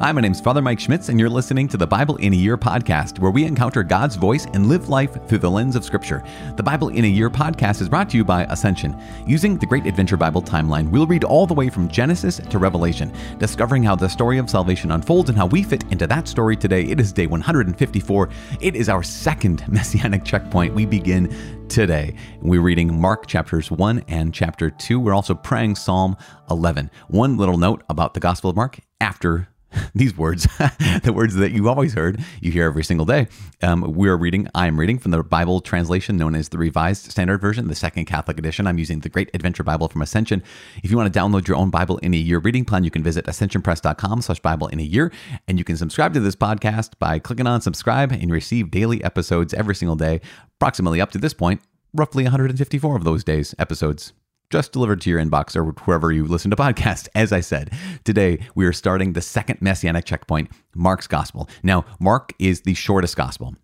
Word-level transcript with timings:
Hi, 0.00 0.12
my 0.12 0.22
name's 0.22 0.40
Father 0.40 0.62
Mike 0.62 0.80
Schmitz, 0.80 1.10
and 1.10 1.20
you're 1.20 1.28
listening 1.28 1.68
to 1.68 1.76
the 1.76 1.86
Bible 1.86 2.16
in 2.16 2.32
a 2.32 2.36
Year 2.36 2.56
podcast, 2.56 3.18
where 3.18 3.30
we 3.30 3.44
encounter 3.44 3.82
God's 3.82 4.16
voice 4.16 4.46
and 4.54 4.66
live 4.66 4.88
life 4.88 5.14
through 5.28 5.40
the 5.40 5.50
lens 5.50 5.76
of 5.76 5.84
Scripture. 5.84 6.24
The 6.56 6.62
Bible 6.62 6.88
in 6.88 7.04
a 7.04 7.06
Year 7.06 7.28
podcast 7.28 7.82
is 7.82 7.88
brought 7.90 8.08
to 8.08 8.16
you 8.16 8.24
by 8.24 8.44
Ascension. 8.44 8.98
Using 9.26 9.58
the 9.58 9.66
Great 9.66 9.84
Adventure 9.84 10.16
Bible 10.16 10.40
timeline, 10.40 10.88
we'll 10.88 11.06
read 11.06 11.22
all 11.22 11.46
the 11.46 11.52
way 11.52 11.68
from 11.68 11.86
Genesis 11.86 12.38
to 12.38 12.58
Revelation, 12.58 13.12
discovering 13.36 13.82
how 13.82 13.94
the 13.94 14.08
story 14.08 14.38
of 14.38 14.48
salvation 14.48 14.92
unfolds 14.92 15.28
and 15.28 15.36
how 15.36 15.44
we 15.44 15.62
fit 15.62 15.84
into 15.90 16.06
that 16.06 16.26
story 16.26 16.56
today. 16.56 16.84
It 16.84 16.98
is 16.98 17.12
day 17.12 17.26
154. 17.26 18.30
It 18.62 18.76
is 18.76 18.88
our 18.88 19.02
second 19.02 19.68
messianic 19.68 20.24
checkpoint. 20.24 20.72
We 20.72 20.86
begin 20.86 21.66
today. 21.68 22.14
We're 22.40 22.62
reading 22.62 22.98
Mark 22.98 23.26
chapters 23.26 23.70
1 23.70 24.04
and 24.08 24.32
chapter 24.32 24.70
2. 24.70 24.98
We're 24.98 25.12
also 25.12 25.34
praying 25.34 25.74
Psalm 25.74 26.16
11. 26.50 26.90
One 27.08 27.36
little 27.36 27.58
note 27.58 27.82
about 27.90 28.14
the 28.14 28.20
Gospel 28.20 28.48
of 28.48 28.56
Mark 28.56 28.80
after 29.02 29.48
these 29.94 30.16
words, 30.16 30.44
the 31.02 31.12
words 31.14 31.34
that 31.36 31.52
you've 31.52 31.66
always 31.66 31.94
heard, 31.94 32.22
you 32.40 32.50
hear 32.50 32.64
every 32.64 32.84
single 32.84 33.06
day. 33.06 33.28
Um, 33.62 33.92
we're 33.94 34.16
reading, 34.16 34.48
I 34.54 34.66
am 34.66 34.78
reading 34.78 34.98
from 34.98 35.10
the 35.10 35.22
Bible 35.22 35.60
translation 35.60 36.16
known 36.16 36.34
as 36.34 36.48
the 36.48 36.58
Revised 36.58 37.10
Standard 37.10 37.40
Version, 37.40 37.68
the 37.68 37.74
Second 37.74 38.06
Catholic 38.06 38.38
Edition. 38.38 38.66
I'm 38.66 38.78
using 38.78 39.00
the 39.00 39.08
Great 39.08 39.30
Adventure 39.34 39.62
Bible 39.62 39.88
from 39.88 40.02
Ascension. 40.02 40.42
If 40.82 40.90
you 40.90 40.96
want 40.96 41.12
to 41.12 41.18
download 41.18 41.46
your 41.46 41.56
own 41.56 41.70
Bible 41.70 41.98
in 41.98 42.14
a 42.14 42.16
year 42.16 42.38
reading 42.38 42.64
plan, 42.64 42.84
you 42.84 42.90
can 42.90 43.02
visit 43.02 43.26
ascensionpress.com 43.26 44.22
slash 44.22 44.40
Bible 44.40 44.68
in 44.68 44.80
a 44.80 44.84
year. 44.84 45.12
And 45.46 45.58
you 45.58 45.64
can 45.64 45.76
subscribe 45.76 46.14
to 46.14 46.20
this 46.20 46.36
podcast 46.36 46.92
by 46.98 47.18
clicking 47.18 47.46
on 47.46 47.60
subscribe 47.60 48.12
and 48.12 48.30
receive 48.30 48.70
daily 48.70 49.02
episodes 49.04 49.54
every 49.54 49.74
single 49.74 49.96
day, 49.96 50.20
approximately 50.56 51.00
up 51.00 51.10
to 51.12 51.18
this 51.18 51.34
point, 51.34 51.60
roughly 51.94 52.24
154 52.24 52.96
of 52.96 53.04
those 53.04 53.24
days 53.24 53.54
episodes 53.58 54.12
just 54.50 54.72
delivered 54.72 55.00
to 55.02 55.10
your 55.10 55.20
inbox 55.20 55.56
or 55.56 55.64
wherever 55.84 56.12
you 56.12 56.26
listen 56.26 56.50
to 56.50 56.56
podcasts. 56.56 57.08
As 57.14 57.32
I 57.32 57.40
said, 57.40 57.72
today 58.04 58.46
we 58.54 58.66
are 58.66 58.72
starting 58.72 59.12
the 59.12 59.20
second 59.20 59.62
messianic 59.62 60.04
checkpoint, 60.04 60.50
Mark's 60.74 61.06
gospel. 61.06 61.48
Now, 61.62 61.84
Mark 61.98 62.34
is 62.38 62.62
the 62.62 62.74
shortest 62.74 63.16
gospel. 63.16 63.54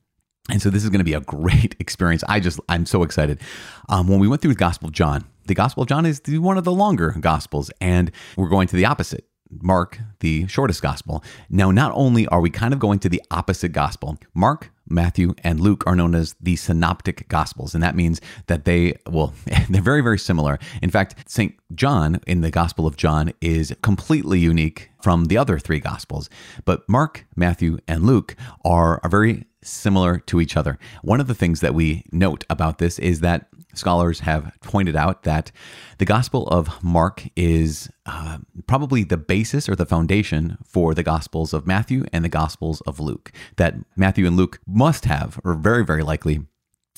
And 0.48 0.62
so 0.62 0.70
this 0.70 0.84
is 0.84 0.90
going 0.90 1.00
to 1.00 1.04
be 1.04 1.14
a 1.14 1.20
great 1.20 1.74
experience. 1.80 2.22
I 2.28 2.38
just, 2.40 2.60
I'm 2.68 2.86
so 2.86 3.02
excited. 3.02 3.40
Um, 3.88 4.06
when 4.06 4.20
we 4.20 4.28
went 4.28 4.42
through 4.42 4.52
the 4.52 4.58
Gospel 4.58 4.88
of 4.88 4.94
John, 4.94 5.24
the 5.46 5.54
Gospel 5.54 5.82
of 5.82 5.88
John 5.88 6.06
is 6.06 6.20
the, 6.20 6.38
one 6.38 6.56
of 6.56 6.64
the 6.64 6.72
longer 6.72 7.16
Gospels, 7.18 7.70
and 7.80 8.12
we're 8.36 8.48
going 8.48 8.68
to 8.68 8.76
the 8.76 8.84
opposite. 8.84 9.26
Mark, 9.48 10.00
the 10.20 10.46
shortest 10.48 10.82
gospel. 10.82 11.22
Now, 11.48 11.70
not 11.70 11.92
only 11.94 12.26
are 12.28 12.40
we 12.40 12.50
kind 12.50 12.74
of 12.74 12.80
going 12.80 12.98
to 13.00 13.08
the 13.08 13.22
opposite 13.30 13.68
gospel, 13.68 14.18
Mark, 14.34 14.72
Matthew, 14.88 15.34
and 15.42 15.60
Luke 15.60 15.84
are 15.86 15.96
known 15.96 16.14
as 16.14 16.34
the 16.40 16.56
synoptic 16.56 17.28
gospels. 17.28 17.74
And 17.74 17.82
that 17.82 17.96
means 17.96 18.20
that 18.46 18.64
they, 18.64 18.94
well, 19.06 19.32
they're 19.68 19.82
very, 19.82 20.02
very 20.02 20.18
similar. 20.18 20.58
In 20.82 20.90
fact, 20.90 21.28
St. 21.28 21.54
John 21.74 22.20
in 22.26 22.40
the 22.40 22.50
Gospel 22.50 22.86
of 22.86 22.96
John 22.96 23.32
is 23.40 23.74
completely 23.82 24.38
unique 24.38 24.90
from 25.02 25.26
the 25.26 25.36
other 25.36 25.58
three 25.58 25.80
gospels. 25.80 26.28
But 26.64 26.88
Mark, 26.88 27.26
Matthew, 27.36 27.78
and 27.86 28.04
Luke 28.04 28.36
are, 28.64 29.00
are 29.02 29.10
very 29.10 29.44
similar 29.62 30.18
to 30.18 30.40
each 30.40 30.56
other. 30.56 30.78
One 31.02 31.20
of 31.20 31.26
the 31.26 31.34
things 31.34 31.60
that 31.60 31.74
we 31.74 32.04
note 32.12 32.44
about 32.48 32.78
this 32.78 32.98
is 32.98 33.20
that 33.20 33.48
scholars 33.74 34.20
have 34.20 34.52
pointed 34.62 34.96
out 34.96 35.24
that 35.24 35.52
the 35.98 36.04
Gospel 36.04 36.46
of 36.48 36.82
Mark 36.82 37.24
is 37.36 37.90
uh, 38.06 38.38
probably 38.66 39.04
the 39.04 39.16
basis 39.16 39.68
or 39.68 39.76
the 39.76 39.86
foundation 39.86 40.58
for 40.64 40.94
the 40.94 41.02
Gospels 41.02 41.52
of 41.52 41.66
Matthew 41.66 42.04
and 42.12 42.24
the 42.24 42.28
Gospels 42.28 42.80
of 42.82 43.00
Luke. 43.00 43.32
That 43.56 43.74
Matthew 43.96 44.26
and 44.26 44.36
Luke 44.36 44.60
must 44.76 45.06
have, 45.06 45.40
or 45.42 45.54
very, 45.54 45.84
very 45.84 46.02
likely, 46.02 46.40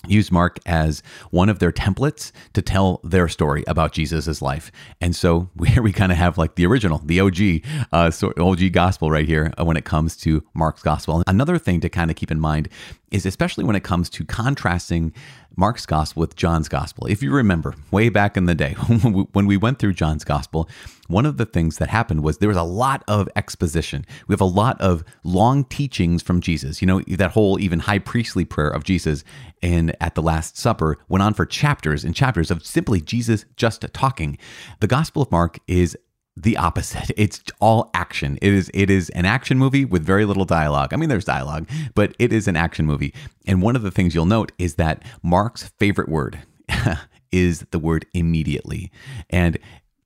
used 0.07 0.31
Mark 0.31 0.59
as 0.67 1.03
one 1.31 1.49
of 1.49 1.59
their 1.59 1.73
templates 1.73 2.31
to 2.53 2.63
tell 2.63 3.01
their 3.03 3.29
story 3.29 3.65
about 3.67 3.93
Jesus' 3.93 4.41
life. 4.41 4.71
And 5.01 5.15
so 5.15 5.51
here 5.67 5.83
we 5.83 5.93
kind 5.93 6.13
of 6.13 6.19
have 6.19 6.39
like 6.39 6.55
the 6.55 6.67
original, 6.67 6.99
the 6.99 7.21
OG, 7.21 7.65
uh, 7.93 8.11
OG 8.39 8.73
gospel 8.73 9.11
right 9.11 9.27
here 9.27 9.53
uh, 9.59 9.65
when 9.65 9.77
it 9.77 9.85
comes 9.85 10.17
to 10.19 10.45
Mark's 10.55 10.83
gospel. 10.83 11.23
Another 11.27 11.59
thing 11.59 11.81
to 11.81 11.89
kind 11.89 12.11
of 12.11 12.17
keep 12.17 12.31
in 12.31 12.41
mind 12.41 12.69
is 13.11 13.25
especially 13.25 13.65
when 13.65 13.77
it 13.77 13.85
comes 13.85 14.11
to 14.11 14.25
contrasting 14.25 15.13
Mark's 15.59 15.87
gospel 15.87 16.21
with 16.21 16.37
John's 16.37 16.69
gospel. 16.69 17.09
If 17.09 17.21
you 17.21 17.33
remember, 17.33 17.75
way 17.91 18.11
back 18.11 18.37
in 18.37 18.45
the 18.45 18.55
day 18.55 18.75
when 19.33 19.47
we 19.47 19.57
went 19.57 19.81
through 19.81 19.95
John's 19.95 20.23
gospel, 20.23 20.69
one 21.09 21.27
of 21.27 21.37
the 21.37 21.47
things 21.47 21.79
that 21.79 21.89
happened 21.89 22.23
was 22.23 22.39
there 22.39 22.49
was 22.49 22.57
a 22.57 22.63
lot 22.63 23.03
of 23.09 23.29
exposition. 23.35 24.07
We 24.29 24.35
have 24.35 24.41
a 24.41 24.45
lot 24.45 24.81
of 24.81 25.03
long 25.25 25.65
teachings 25.65 26.23
from 26.23 26.41
Jesus. 26.41 26.81
You 26.81 26.87
know, 26.87 27.01
that 27.09 27.33
whole 27.33 27.59
even 27.59 27.81
high 27.81 27.99
priestly 27.99 28.45
prayer 28.45 28.69
of 28.69 28.85
Jesus 28.85 29.25
in 29.61 29.93
at 30.01 30.15
the 30.15 30.23
Last 30.23 30.57
Supper 30.57 30.97
went 31.09 31.25
on 31.25 31.35
for 31.35 31.45
chapters 31.45 32.05
and 32.05 32.15
chapters 32.15 32.53
of 32.53 32.65
simply 32.65 33.01
Jesus 33.01 33.45
just 33.57 33.85
talking. 33.93 34.39
The 34.79 34.87
Gospel 34.87 35.23
of 35.23 35.33
Mark 35.33 35.59
is 35.67 35.99
the 36.43 36.57
opposite. 36.57 37.11
It's 37.19 37.43
all 37.61 37.91
action. 37.95 38.39
It 38.41 38.53
is 38.53 38.71
it 38.73 38.91
is 38.91 39.11
an 39.11 39.25
action 39.25 39.59
movie 39.59 39.85
with 39.85 40.05
very 40.05 40.25
little 40.25 40.45
dialogue. 40.45 40.93
I 40.93 40.97
mean 40.97 41.09
there's 41.09 41.25
dialogue, 41.25 41.69
but 41.95 42.15
it 42.19 42.33
is 42.33 42.47
an 42.47 42.57
action 42.57 42.87
movie. 42.87 43.13
And 43.47 43.61
one 43.61 43.77
of 43.77 43.83
the 43.83 43.91
things 43.91 44.15
you'll 44.15 44.25
note 44.25 44.53
is 44.59 44.77
that 44.77 45.03
Mark's 45.23 45.69
favorite 45.79 46.09
word 46.09 46.41
is 47.33 47.67
the 47.71 47.79
word 47.79 48.07
immediately. 48.15 48.93
And 49.31 49.59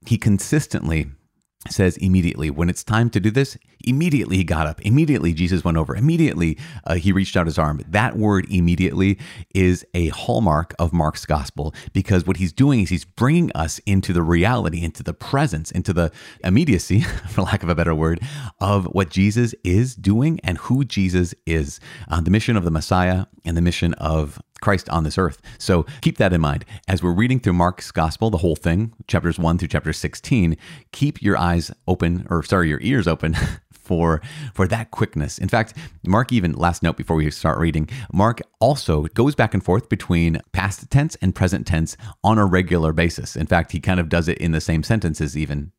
he 0.07 0.17
consistently 0.17 1.11
says 1.71 1.97
immediately 1.99 2.51
when 2.51 2.69
it's 2.69 2.83
time 2.83 3.09
to 3.11 3.21
do 3.21 3.31
this 3.31 3.57
immediately 3.85 4.37
he 4.37 4.45
got 4.45 4.67
up. 4.67 4.81
Immediately 4.83 5.33
jesus 5.33 5.65
went 5.65 5.77
over. 5.77 5.97
Immediately 5.97 6.59
uh, 6.85 6.95
he 6.95 7.13
reached 7.13 7.37
out 7.37 7.47
his 7.47 7.59
arm. 7.59 7.81
That 7.89 8.17
word 8.17 8.47
immediately 8.51 9.19
is 9.55 9.85
a 9.95 10.09
hallmark 10.09 10.75
of 10.79 10.93
mark's 10.93 11.27
gospel 11.27 11.75
because 11.93 12.27
what 12.27 12.37
he's 12.37 12.53
doing 12.53 12.81
is 12.81 12.89
he's 12.89 13.05
bringing 13.05 13.51
us 13.53 13.79
into 13.87 14.13
the 14.13 14.23
reality 14.23 14.83
into 14.83 15.03
the 15.03 15.15
presence 15.15 15.71
into 15.71 15.93
the 15.93 16.11
immediacy 16.45 17.01
for 17.29 17.43
lack 17.43 17.63
of 17.63 17.69
a 17.69 17.75
better 17.75 17.95
word 17.95 18.21
of 18.61 18.85
what 18.87 19.11
jesus 19.11 19.55
is 19.65 19.95
doing 19.95 20.41
and 20.43 20.59
who 20.59 20.85
jesus 20.85 21.35
is. 21.47 21.81
Uh, 22.09 22.21
the 22.21 22.31
mission 22.31 22.57
of 22.57 22.65
the 22.65 22.71
messiah 22.71 23.27
and 23.45 23.57
the 23.57 23.63
mission 23.63 23.95
of 23.95 24.41
Christ 24.63 24.89
on 24.89 25.05
this 25.05 25.19
earth. 25.19 25.43
So 25.59 25.85
keep 26.01 26.17
that 26.17 26.33
in 26.33 26.41
mind. 26.41 26.65
As 26.89 27.03
we're 27.03 27.13
reading 27.13 27.41
through 27.41 27.53
Mark's 27.53 27.91
gospel, 27.91 28.31
the 28.31 28.39
whole 28.39 28.57
thing, 28.57 28.95
chapters 29.07 29.39
1 29.39 29.59
through 29.59 29.69
chapter 29.69 29.93
16, 29.93 30.57
keep 30.93 31.21
your 31.21 31.37
eyes 31.37 31.71
open, 31.87 32.27
or 32.31 32.43
sorry, 32.43 32.71
your 32.71 32.81
ears 32.81 33.07
open. 33.07 33.37
For, 33.83 34.23
for 34.55 34.69
that 34.69 34.93
quickness. 34.93 35.39
In 35.39 35.49
fact, 35.49 35.75
Mark, 36.07 36.33
even 36.33 36.53
last 36.53 36.85
note 36.85 36.97
before 36.97 37.17
we 37.17 37.29
start 37.33 37.59
reading, 37.59 37.91
Mark 38.13 38.41
also 38.61 39.03
goes 39.09 39.35
back 39.35 39.55
and 39.55 39.63
forth 39.63 39.89
between 39.89 40.41
past 40.53 40.89
tense 40.89 41.17
and 41.17 41.35
present 41.35 41.67
tense 41.67 41.97
on 42.23 42.39
a 42.39 42.47
regular 42.47 42.93
basis. 42.93 43.35
In 43.35 43.47
fact, 43.47 43.73
he 43.73 43.81
kind 43.81 43.99
of 43.99 44.09
does 44.09 44.29
it 44.29 44.39
in 44.39 44.53
the 44.53 44.61
same 44.61 44.85
sentences, 44.85 45.37
even 45.37 45.73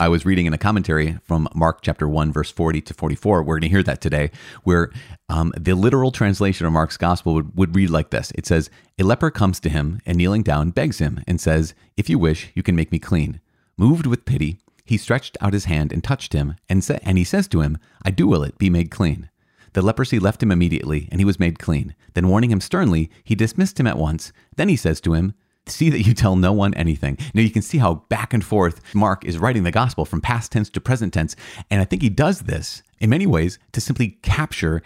I 0.00 0.08
was 0.08 0.24
reading 0.24 0.46
in 0.46 0.52
a 0.52 0.58
commentary 0.58 1.18
from 1.24 1.48
Mark 1.56 1.80
chapter 1.82 2.08
1, 2.08 2.32
verse 2.32 2.52
40 2.52 2.80
to 2.82 2.94
44. 2.94 3.42
We're 3.42 3.54
going 3.54 3.62
to 3.62 3.68
hear 3.68 3.82
that 3.82 4.00
today, 4.00 4.30
where 4.62 4.92
um, 5.28 5.52
the 5.56 5.74
literal 5.74 6.12
translation 6.12 6.66
of 6.66 6.72
Mark's 6.72 6.96
gospel 6.96 7.34
would, 7.34 7.56
would 7.56 7.74
read 7.74 7.90
like 7.90 8.10
this 8.10 8.30
It 8.36 8.46
says, 8.46 8.70
A 9.00 9.02
leper 9.02 9.32
comes 9.32 9.58
to 9.58 9.68
him 9.68 10.00
and 10.06 10.16
kneeling 10.16 10.44
down 10.44 10.70
begs 10.70 10.98
him 10.98 11.24
and 11.26 11.40
says, 11.40 11.74
If 11.96 12.08
you 12.08 12.16
wish, 12.16 12.52
you 12.54 12.62
can 12.62 12.76
make 12.76 12.92
me 12.92 13.00
clean. 13.00 13.40
Moved 13.76 14.06
with 14.06 14.24
pity, 14.24 14.58
he 14.84 14.96
stretched 14.96 15.36
out 15.40 15.52
his 15.52 15.64
hand 15.64 15.92
and 15.92 16.04
touched 16.04 16.32
him, 16.32 16.54
and, 16.68 16.84
sa- 16.84 16.98
and 17.02 17.18
he 17.18 17.24
says 17.24 17.48
to 17.48 17.60
him, 17.62 17.76
I 18.04 18.12
do 18.12 18.28
will 18.28 18.44
it, 18.44 18.56
be 18.56 18.70
made 18.70 18.92
clean. 18.92 19.30
The 19.72 19.82
leprosy 19.82 20.20
left 20.20 20.44
him 20.44 20.52
immediately, 20.52 21.08
and 21.10 21.20
he 21.20 21.24
was 21.24 21.40
made 21.40 21.58
clean. 21.58 21.96
Then, 22.14 22.28
warning 22.28 22.52
him 22.52 22.60
sternly, 22.60 23.10
he 23.24 23.34
dismissed 23.34 23.80
him 23.80 23.88
at 23.88 23.98
once. 23.98 24.32
Then 24.54 24.68
he 24.68 24.76
says 24.76 25.00
to 25.00 25.14
him, 25.14 25.34
see 25.68 25.90
that 25.90 26.06
you 26.06 26.14
tell 26.14 26.36
no 26.36 26.52
one 26.52 26.74
anything. 26.74 27.18
Now 27.34 27.42
you 27.42 27.50
can 27.50 27.62
see 27.62 27.78
how 27.78 27.96
back 28.08 28.32
and 28.32 28.44
forth 28.44 28.80
Mark 28.94 29.24
is 29.24 29.38
writing 29.38 29.64
the 29.64 29.70
gospel 29.70 30.04
from 30.04 30.20
past 30.20 30.52
tense 30.52 30.70
to 30.70 30.80
present 30.80 31.12
tense. 31.14 31.36
And 31.70 31.80
I 31.80 31.84
think 31.84 32.02
he 32.02 32.08
does 32.08 32.40
this 32.40 32.82
in 32.98 33.10
many 33.10 33.26
ways 33.26 33.58
to 33.72 33.80
simply 33.80 34.18
capture 34.22 34.82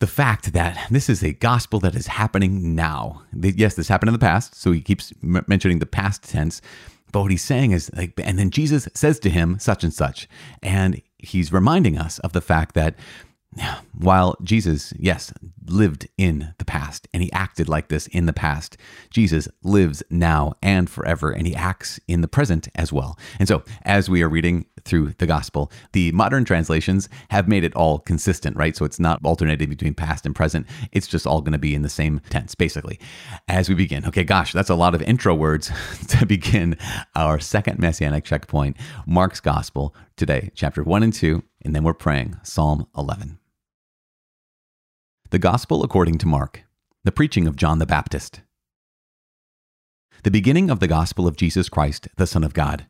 the 0.00 0.06
fact 0.06 0.52
that 0.52 0.86
this 0.90 1.08
is 1.08 1.24
a 1.24 1.32
gospel 1.32 1.80
that 1.80 1.94
is 1.94 2.06
happening 2.06 2.74
now. 2.74 3.22
Yes, 3.32 3.74
this 3.74 3.88
happened 3.88 4.08
in 4.08 4.12
the 4.12 4.18
past. 4.18 4.54
So 4.54 4.72
he 4.72 4.80
keeps 4.80 5.12
m- 5.22 5.44
mentioning 5.48 5.80
the 5.80 5.86
past 5.86 6.22
tense. 6.22 6.60
But 7.10 7.22
what 7.22 7.30
he's 7.30 7.42
saying 7.42 7.72
is 7.72 7.90
like, 7.96 8.12
and 8.22 8.38
then 8.38 8.50
Jesus 8.50 8.88
says 8.94 9.18
to 9.20 9.30
him 9.30 9.58
such 9.58 9.82
and 9.82 9.92
such. 9.92 10.28
And 10.62 11.02
he's 11.18 11.52
reminding 11.52 11.98
us 11.98 12.18
of 12.20 12.32
the 12.32 12.40
fact 12.40 12.74
that 12.74 12.94
while 13.92 14.36
Jesus, 14.42 14.92
yes, 14.98 15.32
lived 15.66 16.06
in 16.16 16.54
the 16.58 16.64
past 16.78 17.08
and 17.12 17.22
he 17.22 17.32
acted 17.32 17.68
like 17.68 17.88
this 17.88 18.06
in 18.08 18.26
the 18.26 18.32
past, 18.32 18.76
Jesus 19.10 19.48
lives 19.62 20.02
now 20.10 20.54
and 20.62 20.88
forever 20.88 21.30
and 21.30 21.46
he 21.46 21.54
acts 21.54 21.98
in 22.06 22.20
the 22.20 22.28
present 22.28 22.68
as 22.74 22.92
well. 22.92 23.18
And 23.38 23.48
so, 23.48 23.62
as 23.82 24.08
we 24.08 24.22
are 24.22 24.28
reading 24.28 24.66
through 24.84 25.14
the 25.18 25.26
gospel, 25.26 25.70
the 25.92 26.12
modern 26.12 26.44
translations 26.44 27.08
have 27.30 27.48
made 27.48 27.64
it 27.64 27.74
all 27.74 27.98
consistent, 27.98 28.56
right? 28.56 28.76
So 28.76 28.84
it's 28.84 29.00
not 29.00 29.20
alternating 29.24 29.68
between 29.68 29.94
past 29.94 30.24
and 30.24 30.34
present. 30.34 30.66
It's 30.92 31.06
just 31.06 31.26
all 31.26 31.40
going 31.40 31.52
to 31.52 31.58
be 31.58 31.74
in 31.74 31.82
the 31.82 31.88
same 31.88 32.20
tense, 32.30 32.54
basically. 32.54 32.98
As 33.48 33.68
we 33.68 33.74
begin, 33.74 34.06
okay, 34.06 34.24
gosh, 34.24 34.52
that's 34.52 34.70
a 34.70 34.74
lot 34.74 34.94
of 34.94 35.02
intro 35.02 35.34
words 35.34 35.70
to 36.08 36.26
begin 36.26 36.76
our 37.14 37.38
second 37.38 37.78
messianic 37.78 38.24
checkpoint, 38.24 38.76
Mark's 39.06 39.40
gospel 39.40 39.94
today, 40.16 40.50
chapter 40.54 40.82
1 40.82 41.02
and 41.02 41.12
2, 41.12 41.42
and 41.64 41.74
then 41.74 41.84
we're 41.84 41.94
praying 41.94 42.36
Psalm 42.42 42.86
11. 42.96 43.38
The 45.30 45.38
Gospel 45.38 45.84
according 45.84 46.16
to 46.18 46.26
Mark, 46.26 46.64
the 47.08 47.12
preaching 47.12 47.48
of 47.48 47.56
John 47.56 47.78
the 47.78 47.86
Baptist. 47.86 48.42
The 50.24 50.30
beginning 50.30 50.68
of 50.68 50.78
the 50.78 50.86
Gospel 50.86 51.26
of 51.26 51.38
Jesus 51.38 51.70
Christ, 51.70 52.06
the 52.18 52.26
Son 52.26 52.44
of 52.44 52.52
God. 52.52 52.86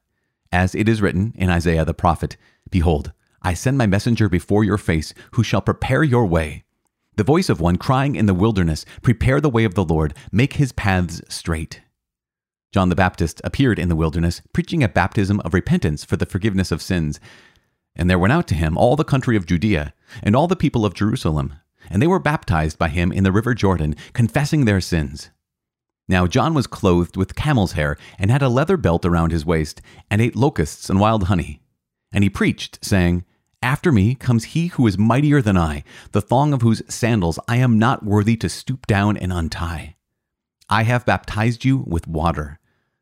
As 0.50 0.75
it 0.75 0.88
is 0.88 1.00
written 1.00 1.32
in 1.37 1.50
Isaiah 1.50 1.85
the 1.85 1.94
prophet 1.94 2.37
Behold, 2.69 3.12
I 3.43 3.55
send 3.55 3.79
my 3.79 3.87
messenger 3.87 4.29
before 4.29 4.65
your 4.65 4.76
face, 4.76 5.15
who 5.35 5.44
shall 5.44 5.61
prepare 5.61 6.03
your 6.03 6.26
way. 6.26 6.65
The 7.15 7.23
voice 7.23 7.49
of 7.49 7.61
one 7.61 7.76
crying 7.76 8.17
in 8.17 8.26
the 8.26 8.35
wilderness, 8.35 8.85
Prepare 9.03 9.41
the 9.41 9.49
way 9.49 9.62
of 9.62 9.75
the 9.75 9.85
Lord, 9.85 10.15
make 10.32 10.55
his 10.55 10.73
paths 10.73 11.23
straight. 11.29 11.82
John 12.73 12.88
the 12.88 12.97
Baptist 12.97 13.41
appeared 13.44 13.79
in 13.79 13.88
the 13.88 13.94
wilderness, 13.94 14.43
preaching 14.53 14.82
a 14.82 14.88
baptism 14.88 15.38
of 15.44 15.55
repentance 15.55 16.05
for 16.05 16.17
the 16.17 16.26
forgiveness 16.26 16.73
of 16.73 16.82
sins. 16.82 17.21
And 17.94 18.11
there 18.11 18.19
went 18.19 18.32
out 18.32 18.49
to 18.49 18.56
him 18.56 18.76
all 18.76 18.97
the 18.97 19.05
country 19.05 19.37
of 19.37 19.47
Judea, 19.47 19.94
and 20.25 20.35
all 20.35 20.49
the 20.49 20.56
people 20.56 20.85
of 20.85 20.94
Jerusalem, 20.94 21.55
and 21.90 22.02
they 22.02 22.06
were 22.06 22.19
baptized 22.19 22.79
by 22.79 22.88
him 22.88 23.12
in 23.12 23.25
the 23.25 23.32
river 23.32 23.55
Jordan, 23.55 23.94
confessing 24.12 24.64
their 24.64 24.81
sins. 24.81 25.31
Now 26.08 26.26
John 26.26 26.55
was 26.55 26.67
clothed 26.67 27.17
with 27.17 27.35
camel's 27.35 27.73
hair, 27.73 27.96
and 28.19 28.31
had 28.31 28.43
a 28.43 28.49
leather 28.49 28.76
belt 28.76 29.05
around 29.05 29.31
his 29.31 29.44
waist, 29.44 29.81
and 30.11 30.23
ate 30.23 30.37
locusts 30.37 30.88
and 30.88 30.99
wild 30.99 31.25
honey. 31.25 31.61
And 32.12 32.25
he 32.25 32.31
preached, 32.31 32.79
saying, 32.82 33.25
After 33.62 33.93
me 33.93 34.14
comes 34.14 34.44
he 34.44 34.69
who 34.69 34.87
is 34.87 34.96
mightier 34.96 35.43
than 35.43 35.58
I, 35.58 35.85
the 36.12 36.23
thong 36.23 36.55
of 36.55 36.62
whose 36.62 36.82
sandals 36.88 37.38
I 37.46 37.56
am 37.56 37.79
not 37.79 38.05
worthy 38.05 38.37
to 38.38 38.49
stoop 38.49 38.87
down 38.87 39.17
and 39.17 39.32
untie. 39.32 39.96
I 40.70 40.82
have 40.85 41.06
baptized 41.06 41.64
you 41.64 41.85
with 41.87 42.06
water, 42.06 42.58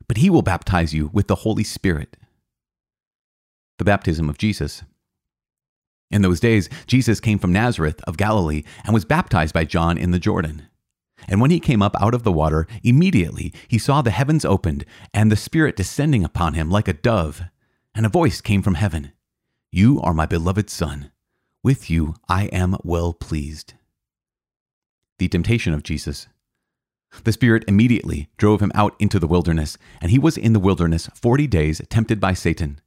but 0.07 0.17
he 0.17 0.29
will 0.29 0.41
baptize 0.41 0.93
you 0.93 1.09
with 1.13 1.27
the 1.27 1.35
Holy 1.35 1.63
Spirit. 1.63 2.17
The 3.77 3.85
baptism 3.85 4.29
of 4.29 4.37
Jesus. 4.37 4.83
In 6.09 6.21
those 6.21 6.39
days, 6.39 6.69
Jesus 6.87 7.19
came 7.19 7.37
from 7.37 7.51
Nazareth 7.51 8.01
of 8.07 8.17
Galilee 8.17 8.63
and 8.83 8.93
was 8.93 9.05
baptized 9.05 9.53
by 9.53 9.65
John 9.65 9.97
in 9.97 10.11
the 10.11 10.19
Jordan. 10.19 10.67
And 11.27 11.41
when 11.41 11.51
he 11.51 11.59
came 11.59 11.81
up 11.81 11.95
out 11.99 12.13
of 12.13 12.23
the 12.23 12.31
water, 12.31 12.67
immediately 12.83 13.53
he 13.67 13.77
saw 13.77 14.01
the 14.01 14.11
heavens 14.11 14.45
opened 14.45 14.85
and 15.13 15.31
the 15.31 15.35
Spirit 15.35 15.75
descending 15.75 16.23
upon 16.23 16.53
him 16.53 16.69
like 16.69 16.87
a 16.87 16.93
dove. 16.93 17.41
And 17.93 18.05
a 18.05 18.09
voice 18.09 18.41
came 18.41 18.61
from 18.61 18.75
heaven 18.75 19.11
You 19.71 19.99
are 20.01 20.13
my 20.13 20.25
beloved 20.25 20.69
Son. 20.69 21.11
With 21.63 21.89
you 21.89 22.15
I 22.29 22.45
am 22.45 22.77
well 22.83 23.13
pleased. 23.13 23.73
The 25.19 25.27
temptation 25.27 25.73
of 25.73 25.83
Jesus. 25.83 26.27
The 27.23 27.31
Spirit 27.31 27.63
immediately 27.67 28.29
drove 28.37 28.61
him 28.61 28.71
out 28.75 28.95
into 28.99 29.17
the 29.17 29.27
wilderness, 29.27 29.77
and 29.99 30.11
he 30.11 30.19
was 30.19 30.37
in 30.37 30.53
the 30.53 30.59
wilderness 30.59 31.09
forty 31.15 31.47
days, 31.47 31.81
tempted 31.89 32.19
by 32.19 32.33
Satan. 32.33 32.79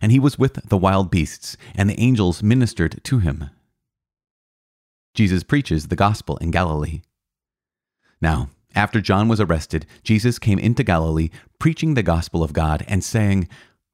And 0.00 0.10
he 0.10 0.18
was 0.18 0.38
with 0.38 0.54
the 0.68 0.78
wild 0.78 1.10
beasts, 1.10 1.56
and 1.74 1.88
the 1.88 2.00
angels 2.00 2.42
ministered 2.42 3.00
to 3.04 3.18
him. 3.18 3.50
Jesus 5.14 5.42
preaches 5.42 5.88
the 5.88 5.96
gospel 5.96 6.36
in 6.38 6.50
Galilee. 6.50 7.02
Now, 8.20 8.48
after 8.74 9.00
John 9.00 9.28
was 9.28 9.40
arrested, 9.40 9.86
Jesus 10.02 10.38
came 10.38 10.58
into 10.58 10.82
Galilee, 10.82 11.28
preaching 11.58 11.94
the 11.94 12.02
gospel 12.02 12.42
of 12.42 12.52
God, 12.52 12.84
and 12.88 13.04
saying, 13.04 13.48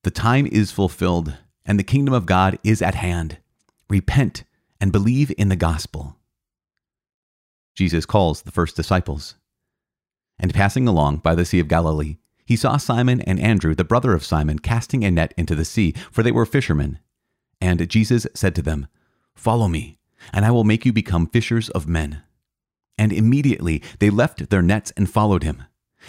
The 0.05 0.11
time 0.11 0.47
is 0.47 0.71
fulfilled, 0.71 1.37
and 1.67 1.79
the 1.79 1.85
kingdom 1.85 2.15
of 2.15 2.27
God 2.27 2.59
is 2.63 2.81
at 2.81 2.95
hand. 2.95 3.39
Repent 3.91 4.45
and 4.81 4.93
believe 4.93 5.33
in 5.37 5.49
the 5.49 5.57
gospel. 5.57 6.17
Jesus 7.75 8.07
calls 8.07 8.43
the 8.43 8.53
first 8.53 8.77
disciples. 8.77 9.35
And 10.39 10.55
passing 10.55 10.87
along 10.87 11.19
by 11.19 11.35
the 11.35 11.45
Sea 11.45 11.59
of 11.59 11.69
Galilee, 11.69 12.19
he 12.49 12.57
saw 12.57 12.79
Simon 12.79 13.21
and 13.21 13.39
Andrew, 13.39 13.75
the 13.75 13.85
brother 13.85 14.15
of 14.15 14.25
Simon, 14.25 14.59
casting 14.59 15.05
a 15.05 15.11
net 15.11 15.35
into 15.37 15.55
the 15.55 15.67
sea, 15.67 15.93
for 16.11 16.23
they 16.23 16.33
were 16.33 16.47
fishermen. 16.47 16.99
And 17.61 17.87
Jesus 17.91 18.27
said 18.33 18.55
to 18.55 18.63
them, 18.63 18.87
Follow 19.35 19.69
me, 19.69 19.99
and 20.33 20.47
I 20.47 20.51
will 20.51 20.65
make 20.65 20.87
you 20.87 20.93
become 20.95 21.27
fishers 21.27 21.69
of 21.69 21.87
men. 21.87 22.23
And 22.97 23.13
immediately 23.13 23.83
they 23.99 24.09
left 24.09 24.49
their 24.49 24.63
nets 24.63 24.95
and 24.97 25.11
followed 25.11 25.43
him. 25.43 25.65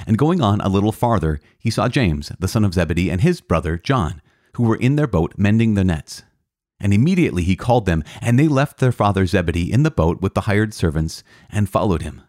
And 0.08 0.18
going 0.18 0.40
on 0.40 0.62
a 0.62 0.70
little 0.70 0.94
farther, 0.94 1.42
he 1.60 1.70
saw 1.70 1.90
James, 1.90 2.32
the 2.40 2.48
son 2.48 2.64
of 2.64 2.74
Zebedee, 2.74 3.10
and 3.10 3.20
his 3.20 3.42
brother 3.42 3.78
John, 3.78 4.22
who 4.56 4.64
were 4.64 4.78
in 4.78 4.96
their 4.96 5.08
boat 5.08 5.34
mending 5.36 5.74
the 5.74 5.84
nets. 5.84 6.24
And 6.80 6.94
immediately 6.94 7.44
he 7.44 7.58
called 7.58 7.86
them, 7.86 8.02
and 8.22 8.40
they 8.40 8.48
left 8.48 8.78
their 8.78 8.94
father 8.94 9.26
Zebedee 9.26 9.70
in 9.70 9.84
the 9.84 9.92
boat 9.92 10.22
with 10.22 10.36
the 10.36 10.42
hired 10.48 10.74
servants, 10.74 11.22
and 11.50 11.70
followed 11.70 12.02
him 12.02 12.22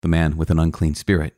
the 0.00 0.08
man 0.08 0.38
with 0.38 0.50
an 0.50 0.58
unclean 0.58 0.94
spirit. 0.94 1.37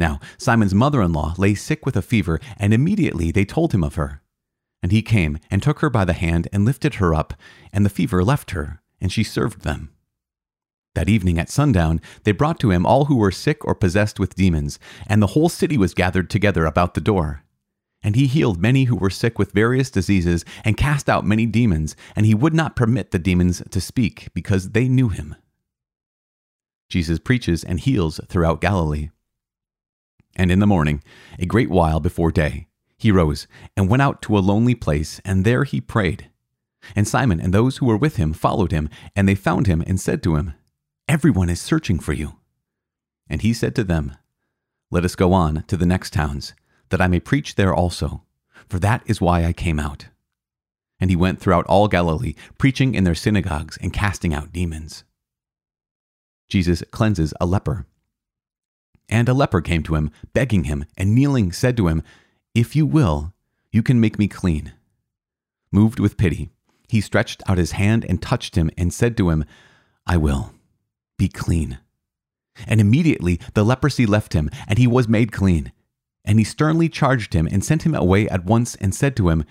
Now, 0.00 0.18
Simon's 0.38 0.74
mother 0.74 1.02
in 1.02 1.12
law 1.12 1.34
lay 1.36 1.54
sick 1.54 1.84
with 1.84 1.94
a 1.94 2.00
fever, 2.00 2.40
and 2.56 2.72
immediately 2.72 3.30
they 3.30 3.44
told 3.44 3.74
him 3.74 3.84
of 3.84 3.96
her. 3.96 4.22
And 4.82 4.92
he 4.92 5.02
came 5.02 5.38
and 5.50 5.62
took 5.62 5.80
her 5.80 5.90
by 5.90 6.06
the 6.06 6.14
hand 6.14 6.48
and 6.54 6.64
lifted 6.64 6.94
her 6.94 7.14
up, 7.14 7.34
and 7.70 7.84
the 7.84 7.90
fever 7.90 8.24
left 8.24 8.52
her, 8.52 8.80
and 8.98 9.12
she 9.12 9.22
served 9.22 9.60
them. 9.60 9.90
That 10.94 11.10
evening 11.10 11.38
at 11.38 11.50
sundown, 11.50 12.00
they 12.24 12.32
brought 12.32 12.58
to 12.60 12.70
him 12.70 12.86
all 12.86 13.04
who 13.04 13.16
were 13.16 13.30
sick 13.30 13.62
or 13.66 13.74
possessed 13.74 14.18
with 14.18 14.36
demons, 14.36 14.78
and 15.06 15.20
the 15.20 15.34
whole 15.34 15.50
city 15.50 15.76
was 15.76 15.92
gathered 15.92 16.30
together 16.30 16.64
about 16.64 16.94
the 16.94 17.02
door. 17.02 17.42
And 18.02 18.16
he 18.16 18.26
healed 18.26 18.58
many 18.58 18.84
who 18.84 18.96
were 18.96 19.10
sick 19.10 19.38
with 19.38 19.52
various 19.52 19.90
diseases, 19.90 20.46
and 20.64 20.78
cast 20.78 21.10
out 21.10 21.26
many 21.26 21.44
demons, 21.44 21.94
and 22.16 22.24
he 22.24 22.34
would 22.34 22.54
not 22.54 22.74
permit 22.74 23.10
the 23.10 23.18
demons 23.18 23.62
to 23.70 23.82
speak, 23.82 24.28
because 24.32 24.70
they 24.70 24.88
knew 24.88 25.10
him. 25.10 25.36
Jesus 26.88 27.18
preaches 27.18 27.62
and 27.62 27.78
heals 27.80 28.18
throughout 28.28 28.62
Galilee. 28.62 29.10
And 30.40 30.50
in 30.50 30.58
the 30.58 30.66
morning, 30.66 31.02
a 31.38 31.44
great 31.44 31.68
while 31.68 32.00
before 32.00 32.32
day, 32.32 32.66
he 32.96 33.12
rose 33.12 33.46
and 33.76 33.90
went 33.90 34.00
out 34.00 34.22
to 34.22 34.38
a 34.38 34.40
lonely 34.40 34.74
place, 34.74 35.20
and 35.22 35.44
there 35.44 35.64
he 35.64 35.82
prayed. 35.82 36.30
And 36.96 37.06
Simon 37.06 37.42
and 37.42 37.52
those 37.52 37.76
who 37.76 37.84
were 37.84 37.98
with 37.98 38.16
him 38.16 38.32
followed 38.32 38.72
him, 38.72 38.88
and 39.14 39.28
they 39.28 39.34
found 39.34 39.66
him 39.66 39.84
and 39.86 40.00
said 40.00 40.22
to 40.22 40.36
him, 40.36 40.54
Everyone 41.06 41.50
is 41.50 41.60
searching 41.60 41.98
for 41.98 42.14
you. 42.14 42.36
And 43.28 43.42
he 43.42 43.52
said 43.52 43.74
to 43.74 43.84
them, 43.84 44.16
Let 44.90 45.04
us 45.04 45.14
go 45.14 45.34
on 45.34 45.64
to 45.64 45.76
the 45.76 45.84
next 45.84 46.14
towns, 46.14 46.54
that 46.88 47.02
I 47.02 47.06
may 47.06 47.20
preach 47.20 47.56
there 47.56 47.74
also, 47.74 48.22
for 48.66 48.78
that 48.78 49.02
is 49.04 49.20
why 49.20 49.44
I 49.44 49.52
came 49.52 49.78
out. 49.78 50.06
And 50.98 51.10
he 51.10 51.16
went 51.16 51.38
throughout 51.38 51.66
all 51.66 51.86
Galilee, 51.86 52.34
preaching 52.56 52.94
in 52.94 53.04
their 53.04 53.14
synagogues 53.14 53.76
and 53.82 53.92
casting 53.92 54.32
out 54.32 54.54
demons. 54.54 55.04
Jesus 56.48 56.82
cleanses 56.90 57.34
a 57.38 57.44
leper. 57.44 57.84
And 59.10 59.28
a 59.28 59.34
leper 59.34 59.60
came 59.60 59.82
to 59.82 59.96
him, 59.96 60.10
begging 60.32 60.64
him, 60.64 60.84
and 60.96 61.14
kneeling 61.14 61.50
said 61.50 61.76
to 61.76 61.88
him, 61.88 62.02
If 62.54 62.76
you 62.76 62.86
will, 62.86 63.34
you 63.72 63.82
can 63.82 64.00
make 64.00 64.18
me 64.18 64.28
clean. 64.28 64.72
Moved 65.72 65.98
with 65.98 66.16
pity, 66.16 66.50
he 66.88 67.00
stretched 67.00 67.42
out 67.46 67.58
his 67.58 67.72
hand 67.72 68.06
and 68.08 68.22
touched 68.22 68.54
him, 68.54 68.70
and 68.78 68.94
said 68.94 69.16
to 69.16 69.30
him, 69.30 69.44
I 70.06 70.16
will, 70.16 70.54
be 71.18 71.28
clean. 71.28 71.78
And 72.66 72.80
immediately 72.80 73.40
the 73.54 73.64
leprosy 73.64 74.06
left 74.06 74.32
him, 74.32 74.48
and 74.68 74.78
he 74.78 74.86
was 74.86 75.08
made 75.08 75.32
clean. 75.32 75.72
And 76.24 76.38
he 76.38 76.44
sternly 76.44 76.88
charged 76.88 77.34
him, 77.34 77.48
and 77.50 77.64
sent 77.64 77.82
him 77.82 77.94
away 77.94 78.28
at 78.28 78.44
once, 78.44 78.76
and 78.76 78.94
said 78.94 79.16
to 79.16 79.28
him, 79.28 79.44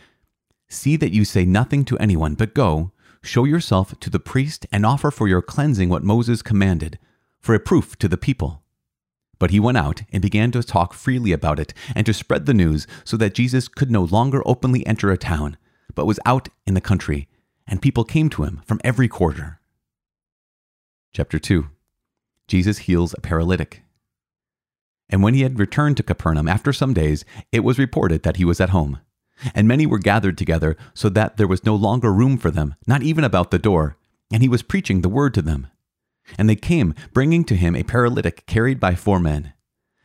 See 0.70 0.96
that 0.96 1.14
you 1.14 1.26
say 1.26 1.46
nothing 1.46 1.84
to 1.86 1.98
anyone, 1.98 2.36
but 2.36 2.54
go, 2.54 2.92
show 3.22 3.44
yourself 3.44 4.00
to 4.00 4.10
the 4.10 4.20
priest, 4.20 4.66
and 4.72 4.86
offer 4.86 5.12
for 5.12 5.28
your 5.28 5.42
cleansing 5.42 5.90
what 5.90 6.04
Moses 6.04 6.42
commanded, 6.42 6.98
for 7.40 7.56
a 7.56 7.60
proof 7.60 7.98
to 8.00 8.08
the 8.08 8.18
people. 8.18 8.64
But 9.40 9.52
he 9.52 9.60
went 9.60 9.78
out 9.78 10.04
and 10.12 10.22
began 10.22 10.52
to 10.52 10.62
talk 10.62 10.94
freely 10.94 11.32
about 11.32 11.60
it 11.60 11.74
and 11.96 12.06
to 12.06 12.14
spread 12.14 12.46
the 12.46 12.54
news 12.54 12.86
so 13.06 13.18
that 13.18 13.34
Jesus 13.34 13.68
could 13.68 13.90
no 13.90 14.04
longer 14.04 14.42
openly 14.46 14.86
enter 14.86 15.12
a 15.12 15.18
town, 15.18 15.58
but 15.96 16.06
was 16.06 16.20
out 16.26 16.50
in 16.68 16.74
the 16.74 16.82
country, 16.82 17.28
and 17.66 17.82
people 17.82 18.04
came 18.04 18.30
to 18.32 18.44
him 18.44 18.62
from 18.66 18.82
every 18.84 19.08
quarter. 19.08 19.60
Chapter 21.14 21.40
2 21.40 21.68
Jesus 22.48 22.80
heals 22.80 23.14
a 23.14 23.22
paralytic. 23.22 23.84
And 25.10 25.24
when 25.24 25.34
he 25.34 25.42
had 25.42 25.58
returned 25.58 25.98
to 25.98 26.04
Capernaum 26.04 26.48
after 26.48 26.74
some 26.74 26.94
days, 26.94 27.26
it 27.52 27.62
was 27.62 27.80
reported 27.80 28.24
that 28.24 28.38
he 28.38 28.46
was 28.46 28.60
at 28.60 28.70
home. 28.70 29.00
And 29.56 29.68
many 29.68 29.86
were 29.86 30.00
gathered 30.00 30.38
together, 30.38 30.76
so 30.94 31.10
that 31.10 31.38
there 31.38 31.48
was 31.48 31.66
no 31.66 31.76
longer 31.76 32.12
room 32.12 32.38
for 32.38 32.52
them, 32.52 32.76
not 32.86 33.04
even 33.04 33.24
about 33.24 33.52
the 33.52 33.60
door. 33.60 33.96
and 34.32 34.44
he 34.44 34.50
was 34.50 34.62
preaching 34.62 35.02
the 35.02 35.10
word 35.10 35.34
to 35.34 35.42
them. 35.42 35.68
And 36.38 36.50
they 36.50 36.56
came, 36.56 36.94
bringing 37.14 37.44
to 37.46 37.56
him 37.56 37.76
a 37.76 37.84
paralytic 37.84 38.46
carried 38.46 38.80
by 38.80 38.96
four 38.96 39.20
men. 39.20 39.54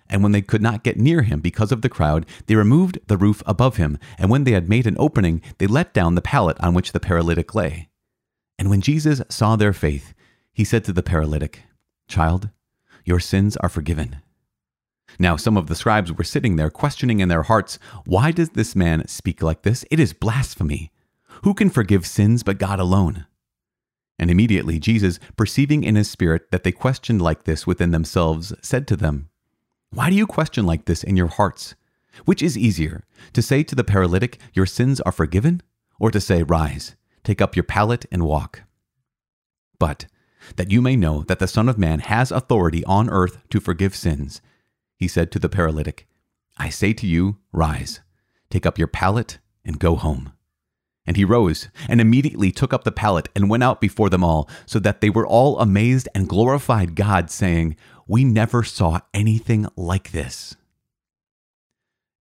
And 0.08 0.22
when 0.22 0.32
they 0.32 0.42
could 0.42 0.62
not 0.62 0.84
get 0.84 0.98
near 0.98 1.22
him 1.22 1.40
because 1.40 1.72
of 1.72 1.82
the 1.82 1.88
crowd, 1.88 2.26
they 2.46 2.54
removed 2.54 2.98
the 3.06 3.16
roof 3.16 3.42
above 3.46 3.76
him, 3.76 3.98
and 4.18 4.30
when 4.30 4.44
they 4.44 4.52
had 4.52 4.68
made 4.68 4.86
an 4.86 4.96
opening, 4.98 5.40
they 5.58 5.66
let 5.66 5.94
down 5.94 6.14
the 6.14 6.22
pallet 6.22 6.58
on 6.60 6.74
which 6.74 6.92
the 6.92 7.00
paralytic 7.00 7.54
lay. 7.54 7.88
And 8.58 8.70
when 8.70 8.80
Jesus 8.80 9.22
saw 9.28 9.56
their 9.56 9.72
faith, 9.72 10.14
he 10.52 10.64
said 10.64 10.84
to 10.84 10.92
the 10.92 11.02
paralytic, 11.02 11.62
Child, 12.06 12.50
your 13.04 13.18
sins 13.18 13.56
are 13.56 13.68
forgiven. 13.68 14.16
Now 15.18 15.36
some 15.36 15.56
of 15.56 15.66
the 15.66 15.74
scribes 15.74 16.12
were 16.12 16.24
sitting 16.24 16.56
there, 16.56 16.70
questioning 16.70 17.20
in 17.20 17.28
their 17.28 17.42
hearts, 17.42 17.78
Why 18.04 18.30
does 18.30 18.50
this 18.50 18.76
man 18.76 19.06
speak 19.08 19.42
like 19.42 19.62
this? 19.62 19.84
It 19.90 20.00
is 20.00 20.12
blasphemy. 20.12 20.92
Who 21.42 21.54
can 21.54 21.70
forgive 21.70 22.06
sins 22.06 22.42
but 22.42 22.58
God 22.58 22.78
alone? 22.78 23.26
And 24.18 24.30
immediately 24.30 24.78
Jesus, 24.78 25.18
perceiving 25.36 25.82
in 25.82 25.96
his 25.96 26.10
spirit 26.10 26.50
that 26.50 26.62
they 26.62 26.72
questioned 26.72 27.20
like 27.20 27.44
this 27.44 27.66
within 27.66 27.90
themselves, 27.90 28.52
said 28.62 28.86
to 28.88 28.96
them, 28.96 29.28
Why 29.90 30.10
do 30.10 30.16
you 30.16 30.26
question 30.26 30.66
like 30.66 30.84
this 30.84 31.02
in 31.02 31.16
your 31.16 31.28
hearts? 31.28 31.74
Which 32.24 32.42
is 32.42 32.56
easier, 32.56 33.04
to 33.32 33.42
say 33.42 33.64
to 33.64 33.74
the 33.74 33.82
paralytic, 33.82 34.38
Your 34.52 34.66
sins 34.66 35.00
are 35.00 35.12
forgiven, 35.12 35.62
or 35.98 36.10
to 36.10 36.20
say, 36.20 36.42
Rise, 36.42 36.94
take 37.24 37.40
up 37.40 37.56
your 37.56 37.64
pallet 37.64 38.06
and 38.12 38.24
walk? 38.24 38.62
But 39.78 40.06
that 40.56 40.70
you 40.70 40.80
may 40.80 40.94
know 40.94 41.22
that 41.22 41.38
the 41.38 41.48
Son 41.48 41.68
of 41.68 41.78
Man 41.78 42.00
has 42.00 42.30
authority 42.30 42.84
on 42.84 43.10
earth 43.10 43.38
to 43.50 43.60
forgive 43.60 43.96
sins, 43.96 44.40
he 44.96 45.08
said 45.08 45.32
to 45.32 45.38
the 45.38 45.48
paralytic, 45.48 46.06
I 46.56 46.68
say 46.68 46.92
to 46.94 47.06
you, 47.06 47.38
Rise, 47.52 48.00
take 48.48 48.64
up 48.64 48.78
your 48.78 48.88
pallet 48.88 49.38
and 49.64 49.80
go 49.80 49.96
home. 49.96 50.33
And 51.06 51.16
he 51.16 51.24
rose 51.24 51.68
and 51.88 52.00
immediately 52.00 52.50
took 52.50 52.72
up 52.72 52.84
the 52.84 52.92
pallet 52.92 53.28
and 53.34 53.50
went 53.50 53.62
out 53.62 53.80
before 53.80 54.08
them 54.08 54.24
all, 54.24 54.48
so 54.66 54.78
that 54.78 55.00
they 55.00 55.10
were 55.10 55.26
all 55.26 55.58
amazed 55.60 56.08
and 56.14 56.28
glorified 56.28 56.94
God, 56.94 57.30
saying, 57.30 57.76
We 58.06 58.24
never 58.24 58.62
saw 58.62 59.00
anything 59.12 59.66
like 59.76 60.12
this. 60.12 60.56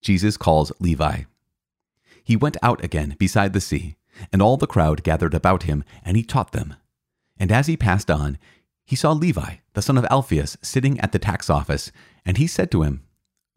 Jesus 0.02 0.36
calls 0.36 0.72
Levi. 0.80 1.24
He 2.24 2.36
went 2.36 2.58
out 2.62 2.84
again 2.84 3.16
beside 3.18 3.54
the 3.54 3.62
sea, 3.62 3.96
and 4.32 4.42
all 4.42 4.58
the 4.58 4.68
crowd 4.68 5.04
gathered 5.04 5.34
about 5.34 5.64
him, 5.64 5.84
and 6.04 6.18
he 6.18 6.24
taught 6.24 6.52
them. 6.52 6.76
And 7.38 7.52
as 7.52 7.68
he 7.68 7.78
passed 7.78 8.12
on, 8.12 8.38
he 8.86 8.96
saw 8.96 9.12
Levi, 9.12 9.56
the 9.74 9.82
son 9.82 9.98
of 9.98 10.06
Alphaeus, 10.06 10.58
sitting 10.62 11.00
at 11.00 11.14
the 11.14 11.20
tax 11.20 11.50
office, 11.50 11.92
and 12.26 12.38
he 12.38 12.48
said 12.48 12.70
to 12.72 12.84
him, 12.84 13.04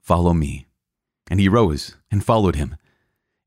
Follow 0.00 0.32
me. 0.32 0.66
And 1.28 1.40
he 1.40 1.48
rose 1.48 1.96
and 2.10 2.24
followed 2.24 2.54
him. 2.54 2.76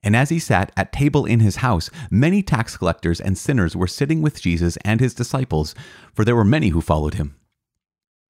And 0.02 0.16
as 0.16 0.30
he 0.30 0.40
sat 0.40 0.72
at 0.78 0.94
table 0.94 1.26
in 1.26 1.42
his 1.42 1.58
house, 1.58 1.90
many 2.10 2.42
tax 2.42 2.78
collectors 2.78 3.20
and 3.20 3.38
sinners 3.38 3.76
were 3.76 3.88
sitting 3.88 4.22
with 4.22 4.42
Jesus 4.42 4.78
and 4.86 5.00
his 5.00 5.14
disciples, 5.14 5.76
for 6.14 6.24
there 6.24 6.36
were 6.36 6.46
many 6.46 6.70
who 6.70 6.82
followed 6.82 7.16
him. 7.16 7.36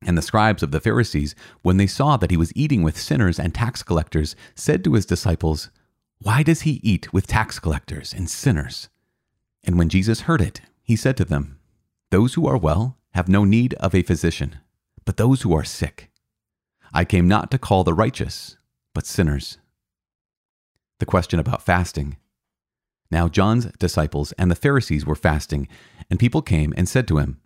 And 0.01 0.17
the 0.17 0.23
scribes 0.23 0.63
of 0.63 0.71
the 0.71 0.79
Pharisees, 0.79 1.35
when 1.61 1.77
they 1.77 1.85
saw 1.85 2.17
that 2.17 2.31
he 2.31 2.37
was 2.37 2.55
eating 2.55 2.81
with 2.81 2.99
sinners 2.99 3.37
and 3.37 3.53
tax 3.53 3.83
collectors, 3.83 4.35
said 4.55 4.83
to 4.83 4.93
his 4.93 5.05
disciples, 5.05 5.69
Why 6.19 6.41
does 6.41 6.61
he 6.61 6.79
eat 6.83 7.13
with 7.13 7.27
tax 7.27 7.59
collectors 7.59 8.13
and 8.13 8.29
sinners? 8.29 8.89
And 9.63 9.77
when 9.77 9.89
Jesus 9.89 10.21
heard 10.21 10.41
it, 10.41 10.61
he 10.81 10.95
said 10.95 11.17
to 11.17 11.25
them, 11.25 11.59
Those 12.11 12.33
who 12.33 12.47
are 12.47 12.57
well 12.57 12.97
have 13.13 13.27
no 13.27 13.43
need 13.43 13.73
of 13.75 13.93
a 13.93 14.01
physician, 14.01 14.55
but 15.05 15.17
those 15.17 15.41
who 15.41 15.53
are 15.53 15.65
sick. 15.65 16.09
I 16.93 17.05
came 17.05 17.27
not 17.27 17.51
to 17.51 17.59
call 17.59 17.83
the 17.83 17.93
righteous, 17.93 18.57
but 18.95 19.05
sinners 19.05 19.59
the 20.99 21.05
question 21.05 21.39
about 21.39 21.63
fasting. 21.63 22.17
Now 23.11 23.27
John's 23.27 23.65
disciples 23.79 24.31
and 24.33 24.51
the 24.51 24.55
Pharisees 24.55 25.05
were 25.05 25.15
fasting, 25.15 25.67
and 26.09 26.19
people 26.19 26.41
came 26.41 26.73
and 26.77 26.87
said 26.87 27.07
to 27.07 27.17
him, 27.17 27.39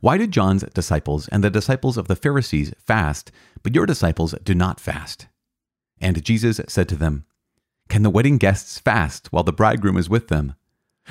Why 0.00 0.16
did 0.16 0.30
John's 0.30 0.62
disciples 0.74 1.28
and 1.28 1.42
the 1.42 1.50
disciples 1.50 1.96
of 1.96 2.06
the 2.06 2.16
Pharisees 2.16 2.72
fast, 2.78 3.32
but 3.62 3.74
your 3.74 3.86
disciples 3.86 4.34
do 4.44 4.54
not 4.54 4.80
fast? 4.80 5.26
And 6.00 6.22
Jesus 6.24 6.60
said 6.68 6.88
to 6.90 6.96
them, 6.96 7.24
Can 7.88 8.02
the 8.02 8.10
wedding 8.10 8.38
guests 8.38 8.78
fast 8.78 9.32
while 9.32 9.42
the 9.42 9.52
bridegroom 9.52 9.96
is 9.96 10.08
with 10.08 10.28
them? 10.28 10.54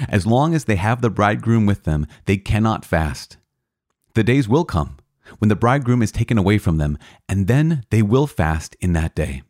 As 0.08 0.26
long 0.26 0.54
as 0.54 0.66
they 0.66 0.76
have 0.76 1.02
the 1.02 1.10
bridegroom 1.10 1.66
with 1.66 1.84
them, 1.84 2.06
they 2.26 2.38
cannot 2.38 2.86
fast. 2.86 3.38
The 4.14 4.24
days 4.24 4.48
will 4.48 4.66
come 4.66 4.98
when 5.40 5.50
the 5.50 5.56
bridegroom 5.56 6.02
is 6.02 6.12
taken 6.12 6.38
away 6.38 6.58
from 6.58 6.78
them, 6.78 6.98
and 7.28 7.48
then 7.48 7.84
they 7.90 8.02
will 8.02 8.28
fast 8.28 8.78
in 8.80 8.94
that 8.94 9.14
day. 9.14 9.42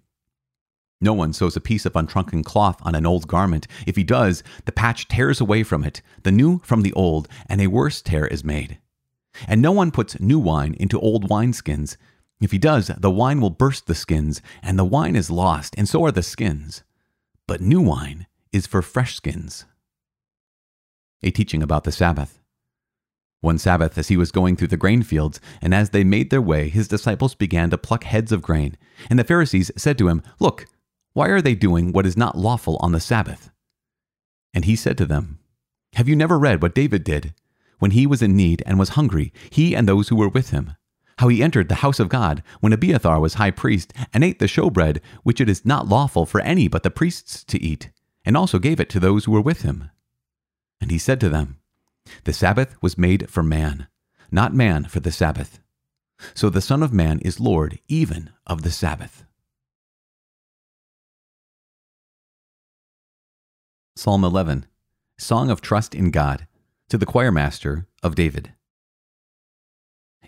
No 0.99 1.13
one 1.13 1.31
sews 1.31 1.55
a 1.55 1.61
piece 1.61 1.85
of 1.85 1.95
unshrunken 1.95 2.43
cloth 2.43 2.79
on 2.81 2.95
an 2.95 3.05
old 3.05 3.27
garment. 3.27 3.67
If 3.85 3.95
he 3.95 4.03
does, 4.03 4.43
the 4.65 4.71
patch 4.71 5.07
tears 5.07 5.39
away 5.39 5.63
from 5.63 5.83
it, 5.83 6.01
the 6.23 6.31
new 6.31 6.59
from 6.59 6.81
the 6.81 6.93
old, 6.93 7.27
and 7.47 7.61
a 7.61 7.67
worse 7.67 8.01
tear 8.01 8.25
is 8.25 8.43
made. 8.43 8.79
And 9.47 9.61
no 9.61 9.71
one 9.71 9.91
puts 9.91 10.19
new 10.19 10.39
wine 10.39 10.75
into 10.79 10.99
old 10.99 11.29
wineskins. 11.29 11.97
If 12.41 12.51
he 12.51 12.57
does, 12.57 12.87
the 12.87 13.11
wine 13.11 13.41
will 13.41 13.51
burst 13.51 13.85
the 13.85 13.93
skins, 13.93 14.41
and 14.63 14.77
the 14.77 14.85
wine 14.85 15.15
is 15.15 15.29
lost, 15.29 15.75
and 15.77 15.87
so 15.87 16.03
are 16.03 16.11
the 16.11 16.23
skins. 16.23 16.83
But 17.47 17.61
new 17.61 17.81
wine 17.81 18.25
is 18.51 18.65
for 18.65 18.81
fresh 18.81 19.15
skins. 19.15 19.65
A 21.21 21.29
teaching 21.29 21.61
about 21.61 21.83
the 21.83 21.91
Sabbath. 21.91 22.39
One 23.41 23.59
Sabbath, 23.59 23.97
as 23.99 24.07
he 24.07 24.17
was 24.17 24.31
going 24.31 24.55
through 24.55 24.69
the 24.69 24.77
grain 24.77 25.03
fields, 25.03 25.39
and 25.61 25.73
as 25.73 25.91
they 25.91 26.03
made 26.03 26.31
their 26.31 26.41
way, 26.41 26.69
his 26.69 26.87
disciples 26.87 27.35
began 27.35 27.69
to 27.69 27.77
pluck 27.77 28.03
heads 28.03 28.31
of 28.31 28.41
grain. 28.41 28.77
And 29.11 29.19
the 29.19 29.23
Pharisees 29.23 29.71
said 29.77 29.97
to 29.99 30.07
him, 30.07 30.23
Look, 30.39 30.65
why 31.17 31.29
are 31.29 31.41
they 31.41 31.55
doing 31.55 31.91
what 31.91 32.05
is 32.05 32.15
not 32.15 32.37
lawful 32.37 32.77
on 32.79 32.91
the 32.91 32.99
Sabbath? 32.99 33.49
And 34.53 34.65
he 34.65 34.75
said 34.75 34.99
to 34.99 35.05
them, 35.07 35.39
Have 35.93 36.07
you 36.07 36.15
never 36.15 36.37
read 36.37 36.61
what 36.61 36.75
David 36.75 37.03
did 37.03 37.33
when 37.79 37.89
he 37.89 38.05
was 38.05 38.21
in 38.21 38.37
need 38.37 38.61
and 38.67 38.77
was 38.77 38.89
hungry, 38.89 39.33
he 39.49 39.75
and 39.75 39.89
those 39.89 40.09
who 40.09 40.15
were 40.15 40.29
with 40.29 40.51
him? 40.51 40.75
How 41.17 41.27
he 41.29 41.41
entered 41.41 41.69
the 41.69 41.81
house 41.81 41.99
of 41.99 42.07
God 42.07 42.43
when 42.59 42.71
Abiathar 42.71 43.19
was 43.19 43.33
high 43.33 43.49
priest 43.49 43.93
and 44.13 44.23
ate 44.23 44.37
the 44.37 44.45
showbread, 44.45 45.01
which 45.23 45.41
it 45.41 45.49
is 45.49 45.65
not 45.65 45.87
lawful 45.87 46.27
for 46.27 46.39
any 46.41 46.67
but 46.67 46.83
the 46.83 46.91
priests 46.91 47.43
to 47.45 47.59
eat, 47.59 47.89
and 48.23 48.37
also 48.37 48.59
gave 48.59 48.79
it 48.79 48.89
to 48.91 48.99
those 48.99 49.25
who 49.25 49.31
were 49.31 49.41
with 49.41 49.63
him. 49.63 49.89
And 50.79 50.91
he 50.91 50.99
said 50.99 51.19
to 51.21 51.29
them, 51.29 51.57
The 52.25 52.33
Sabbath 52.33 52.75
was 52.83 52.95
made 52.95 53.27
for 53.27 53.41
man, 53.41 53.87
not 54.29 54.53
man 54.53 54.83
for 54.83 54.99
the 54.99 55.11
Sabbath. 55.11 55.61
So 56.35 56.51
the 56.51 56.61
Son 56.61 56.83
of 56.83 56.93
Man 56.93 57.17
is 57.21 57.39
Lord 57.39 57.79
even 57.87 58.29
of 58.45 58.61
the 58.61 58.71
Sabbath. 58.71 59.25
Psalm 63.97 64.23
11, 64.23 64.67
Song 65.17 65.49
of 65.49 65.59
Trust 65.59 65.95
in 65.95 66.11
God, 66.11 66.45
to 66.87 66.99
the 66.99 67.05
choirmaster 67.07 67.87
of 68.03 68.13
David. 68.13 68.53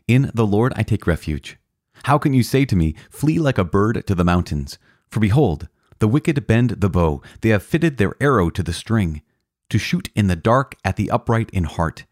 In 0.08 0.32
the 0.34 0.48
Lord 0.48 0.74
I 0.76 0.82
take 0.82 1.06
refuge. 1.06 1.60
How 2.06 2.18
can 2.18 2.34
you 2.34 2.42
say 2.42 2.66
to 2.66 2.76
me, 2.76 2.96
Flee 3.12 3.38
like 3.38 3.60
a 3.60 3.64
bird 3.64 4.08
to 4.08 4.16
the 4.16 4.26
mountains? 4.26 4.80
For 5.12 5.20
behold, 5.20 5.68
the 6.00 6.08
wicked 6.08 6.48
bend 6.48 6.72
the 6.82 6.90
bow, 6.90 7.22
they 7.42 7.50
have 7.50 7.62
fitted 7.62 7.98
their 7.98 8.16
arrow 8.20 8.50
to 8.50 8.64
the 8.64 8.74
string, 8.74 9.22
to 9.70 9.78
shoot 9.78 10.10
in 10.16 10.26
the 10.26 10.36
dark 10.36 10.76
at 10.84 10.96
the 10.96 11.12
upright 11.12 11.52
in 11.52 11.66
heart. 11.66 12.06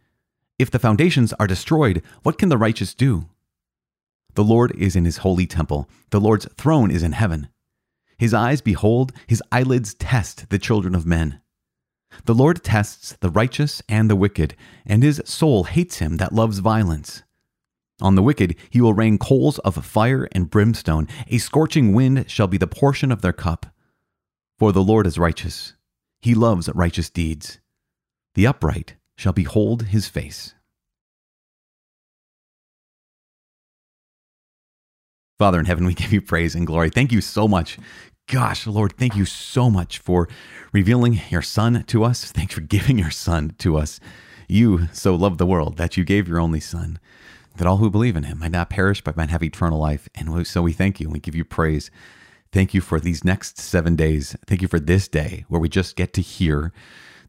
If 0.60 0.70
the 0.70 0.78
foundations 0.78 1.34
are 1.40 1.48
destroyed, 1.48 2.04
what 2.22 2.38
can 2.38 2.50
the 2.50 2.60
righteous 2.60 2.94
do? 2.94 3.30
The 4.36 4.44
Lord 4.44 4.76
is 4.78 4.96
in 4.96 5.06
his 5.06 5.18
holy 5.18 5.48
temple, 5.48 5.90
the 6.12 6.22
Lord's 6.22 6.48
throne 6.54 6.92
is 6.92 7.02
in 7.02 7.14
heaven. 7.14 7.48
His 8.20 8.32
eyes 8.32 8.62
behold, 8.62 9.12
his 9.26 9.42
eyelids 9.52 9.96
test 9.96 10.52
the 10.52 10.60
children 10.60 10.94
of 10.94 11.08
men. 11.08 11.42
The 12.26 12.36
Lord 12.36 12.64
tests 12.64 13.16
the 13.20 13.30
righteous 13.30 13.82
and 13.88 14.10
the 14.10 14.16
wicked, 14.16 14.56
and 14.86 15.04
his 15.04 15.22
soul 15.26 15.66
hates 15.66 15.98
him 15.98 16.18
that 16.18 16.34
loves 16.34 16.60
violence. 16.60 17.24
On 18.02 18.16
the 18.16 18.24
wicked 18.24 18.56
he 18.70 18.82
will 18.82 18.94
rain 18.94 19.18
coals 19.18 19.60
of 19.60 19.84
fire 19.86 20.28
and 20.32 20.50
brimstone, 20.50 21.08
a 21.28 21.38
scorching 21.38 21.94
wind 21.94 22.30
shall 22.30 22.48
be 22.48 22.58
the 22.58 22.68
portion 22.68 23.12
of 23.12 23.22
their 23.22 23.34
cup. 23.34 23.68
For 24.60 24.72
the 24.72 24.84
Lord 24.84 25.08
is 25.08 25.18
righteous, 25.18 25.74
he 26.22 26.34
loves 26.34 26.70
righteous 26.74 27.10
deeds. 27.10 27.60
The 28.36 28.48
upright 28.48 28.96
shall 29.16 29.34
behold 29.34 29.84
his 29.84 30.08
face. 30.08 30.54
Father 35.40 35.60
in 35.60 35.66
heaven, 35.66 35.86
we 35.86 35.94
give 35.94 36.12
you 36.12 36.22
praise 36.22 36.56
and 36.56 36.66
glory. 36.66 36.90
Thank 36.90 37.12
you 37.12 37.22
so 37.22 37.48
much 37.48 37.78
gosh, 38.28 38.68
Lord, 38.68 38.94
thank 38.98 39.16
you 39.16 39.26
so 39.26 39.70
much 39.70 40.00
for 40.00 40.28
revealing 40.72 41.22
your 41.30 41.42
Son 41.42 41.84
to 41.88 42.04
us. 42.04 42.32
Thanks 42.32 42.54
for 42.54 42.62
giving 42.62 43.00
your 43.00 43.12
Son 43.12 43.56
to 43.60 43.78
us. 43.78 44.00
You 44.48 44.88
so 44.94 45.16
loved 45.16 45.38
the 45.38 45.46
world 45.46 45.78
that 45.78 45.98
you 45.98 46.04
gave 46.04 46.28
your 46.28 46.40
only 46.40 46.60
Son, 46.60 47.00
that 47.56 47.68
all 47.68 47.78
who 47.78 47.90
believe 47.90 48.16
in 48.16 48.24
him 48.24 48.40
might 48.40 48.52
not 48.52 48.70
perish 48.70 49.02
but 49.02 49.18
might 49.18 49.30
have 49.30 49.44
eternal 49.44 49.80
life. 49.80 50.08
And 50.16 50.46
so 50.46 50.62
we 50.62 50.74
thank 50.74 51.00
you 51.00 51.08
and 51.08 51.14
we 51.14 51.20
give 51.20 51.36
you 51.36 51.46
praise. 51.46 51.90
Thank 52.52 52.74
you 52.74 52.82
for 52.82 53.00
these 53.00 53.24
next 53.24 53.58
seven 53.58 53.96
days. 53.96 54.36
Thank 54.46 54.62
you 54.62 54.68
for 54.68 54.80
this 54.80 55.08
day 55.08 55.46
where 55.48 55.60
we 55.60 55.70
just 55.70 55.96
get 55.96 56.14
to 56.14 56.22
hear 56.22 56.72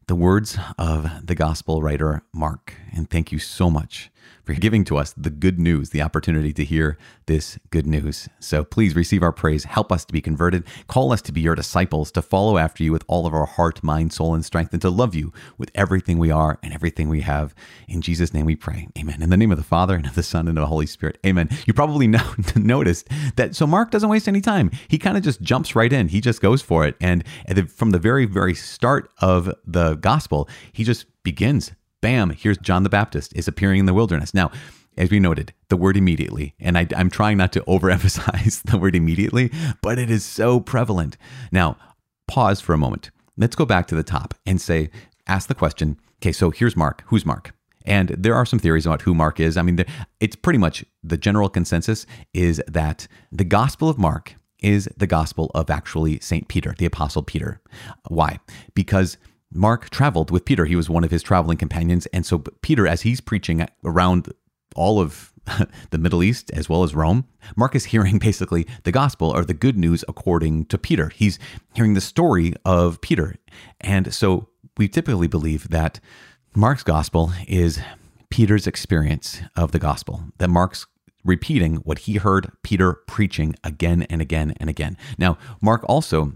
the 0.07 0.15
words 0.15 0.57
of 0.77 1.09
the 1.25 1.35
gospel 1.35 1.81
writer 1.81 2.23
Mark. 2.33 2.73
and 2.91 3.09
thank 3.09 3.31
you 3.31 3.39
so 3.39 3.69
much 3.69 4.09
for 4.43 4.53
giving 4.53 4.83
to 4.85 4.97
us 4.97 5.13
the 5.15 5.29
good 5.29 5.59
news, 5.59 5.91
the 5.91 6.01
opportunity 6.01 6.53
to 6.53 6.65
hear 6.65 6.97
this 7.25 7.59
good 7.69 7.85
news. 7.85 8.27
So 8.39 8.63
please 8.63 8.95
receive 8.95 9.21
our 9.21 9.31
praise. 9.31 9.65
Help 9.65 9.91
us 9.91 10.05
to 10.05 10.13
be 10.13 10.21
converted. 10.21 10.63
Call 10.87 11.11
us 11.11 11.21
to 11.23 11.31
be 11.31 11.41
your 11.41 11.55
disciples, 11.55 12.11
to 12.11 12.21
follow 12.21 12.57
after 12.57 12.83
you 12.83 12.91
with 12.91 13.03
all 13.07 13.27
of 13.27 13.33
our 13.33 13.45
heart, 13.45 13.83
mind, 13.83 14.13
soul, 14.13 14.33
and 14.33 14.43
strength, 14.43 14.73
and 14.73 14.81
to 14.81 14.89
love 14.89 15.13
you 15.13 15.31
with 15.57 15.71
everything 15.75 16.17
we 16.17 16.31
are 16.31 16.57
and 16.63 16.73
everything 16.73 17.09
we 17.09 17.21
have. 17.21 17.53
In 17.87 18.01
Jesus' 18.01 18.33
name 18.33 18.45
we 18.45 18.55
pray. 18.55 18.87
Amen. 18.97 19.21
In 19.21 19.29
the 19.29 19.37
name 19.37 19.51
of 19.51 19.57
the 19.57 19.63
Father, 19.63 19.95
and 19.95 20.05
of 20.05 20.15
the 20.15 20.23
Son, 20.23 20.47
and 20.47 20.57
of 20.57 20.63
the 20.63 20.67
Holy 20.67 20.87
Spirit. 20.87 21.19
Amen. 21.25 21.49
You 21.65 21.73
probably 21.73 22.07
know, 22.07 22.33
noticed 22.55 23.07
that 23.35 23.55
so 23.55 23.67
Mark 23.67 23.91
doesn't 23.91 24.09
waste 24.09 24.27
any 24.27 24.41
time. 24.41 24.71
He 24.87 24.97
kind 24.97 25.17
of 25.17 25.23
just 25.23 25.41
jumps 25.41 25.75
right 25.75 25.91
in. 25.91 26.07
He 26.07 26.21
just 26.21 26.41
goes 26.41 26.61
for 26.61 26.85
it. 26.85 26.95
And 26.99 27.23
from 27.69 27.91
the 27.91 27.99
very, 27.99 28.25
very 28.25 28.55
start 28.55 29.11
of 29.19 29.53
the 29.65 29.95
gospel, 29.95 30.49
he 30.71 30.83
just 30.83 31.05
begins 31.23 31.71
bam, 32.01 32.31
here's 32.31 32.57
John 32.57 32.83
the 32.83 32.89
Baptist 32.89 33.33
is 33.35 33.47
appearing 33.47 33.79
in 33.79 33.85
the 33.85 33.93
wilderness. 33.93 34.33
Now, 34.33 34.51
as 34.97 35.09
we 35.09 35.19
noted, 35.19 35.53
the 35.69 35.77
word 35.77 35.95
immediately, 35.95 36.55
and 36.59 36.77
I, 36.77 36.87
am 36.91 37.09
trying 37.09 37.37
not 37.37 37.53
to 37.53 37.61
overemphasize 37.67 38.63
the 38.63 38.77
word 38.77 38.95
immediately, 38.95 39.51
but 39.81 39.97
it 39.97 40.09
is 40.09 40.25
so 40.25 40.59
prevalent. 40.59 41.17
Now, 41.51 41.77
pause 42.27 42.61
for 42.61 42.73
a 42.73 42.77
moment. 42.77 43.11
Let's 43.37 43.55
go 43.55 43.65
back 43.65 43.87
to 43.87 43.95
the 43.95 44.03
top 44.03 44.33
and 44.45 44.59
say, 44.59 44.89
ask 45.27 45.47
the 45.47 45.55
question, 45.55 45.97
okay, 46.21 46.31
so 46.31 46.49
here's 46.49 46.75
Mark. 46.75 47.03
Who's 47.07 47.25
Mark? 47.25 47.53
And 47.85 48.09
there 48.09 48.35
are 48.35 48.45
some 48.45 48.59
theories 48.59 48.85
about 48.85 49.03
who 49.03 49.15
Mark 49.15 49.39
is. 49.39 49.55
I 49.55 49.61
mean, 49.61 49.83
it's 50.19 50.35
pretty 50.35 50.59
much 50.59 50.83
the 51.01 51.17
general 51.17 51.49
consensus 51.49 52.05
is 52.33 52.61
that 52.67 53.07
the 53.31 53.45
Gospel 53.45 53.89
of 53.89 53.97
Mark 53.97 54.35
is 54.61 54.89
the 54.97 55.07
Gospel 55.07 55.49
of 55.55 55.69
actually 55.69 56.19
St. 56.19 56.47
Peter, 56.49 56.75
the 56.77 56.85
Apostle 56.85 57.23
Peter. 57.23 57.61
Why? 58.09 58.39
Because 58.73 59.17
Mark 59.51 59.89
traveled 59.89 60.31
with 60.31 60.45
Peter. 60.45 60.65
He 60.65 60.75
was 60.75 60.89
one 60.89 61.03
of 61.03 61.11
his 61.11 61.23
traveling 61.23 61.57
companions. 61.57 62.05
And 62.07 62.25
so, 62.25 62.39
Peter, 62.61 62.87
as 62.87 63.01
he's 63.01 63.21
preaching 63.21 63.65
around 63.83 64.31
all 64.75 64.99
of 64.99 65.33
the 65.89 65.97
Middle 65.97 66.23
East 66.23 66.51
as 66.51 66.69
well 66.69 66.83
as 66.83 66.93
Rome, 66.93 67.25
Mark 67.55 67.75
is 67.75 67.85
hearing 67.85 68.19
basically 68.23 68.67
the 68.83 68.91
gospel 68.91 69.29
or 69.29 69.43
the 69.43 69.53
good 69.53 69.77
news 69.77 70.03
according 70.07 70.65
to 70.65 70.77
Peter. 70.77 71.09
He's 71.09 71.39
hearing 71.73 71.93
the 71.93 72.01
story 72.01 72.53
of 72.65 73.01
Peter. 73.01 73.35
And 73.81 74.13
so, 74.13 74.49
we 74.77 74.87
typically 74.87 75.27
believe 75.27 75.69
that 75.69 75.99
Mark's 76.55 76.83
gospel 76.83 77.31
is 77.47 77.81
Peter's 78.29 78.67
experience 78.67 79.41
of 79.55 79.71
the 79.71 79.79
gospel, 79.79 80.23
that 80.37 80.49
Mark's 80.49 80.85
repeating 81.23 81.75
what 81.77 81.99
he 81.99 82.13
heard 82.15 82.51
Peter 82.63 82.93
preaching 83.07 83.55
again 83.63 84.03
and 84.03 84.21
again 84.21 84.53
and 84.57 84.69
again. 84.69 84.97
Now, 85.17 85.37
Mark 85.61 85.83
also 85.87 86.33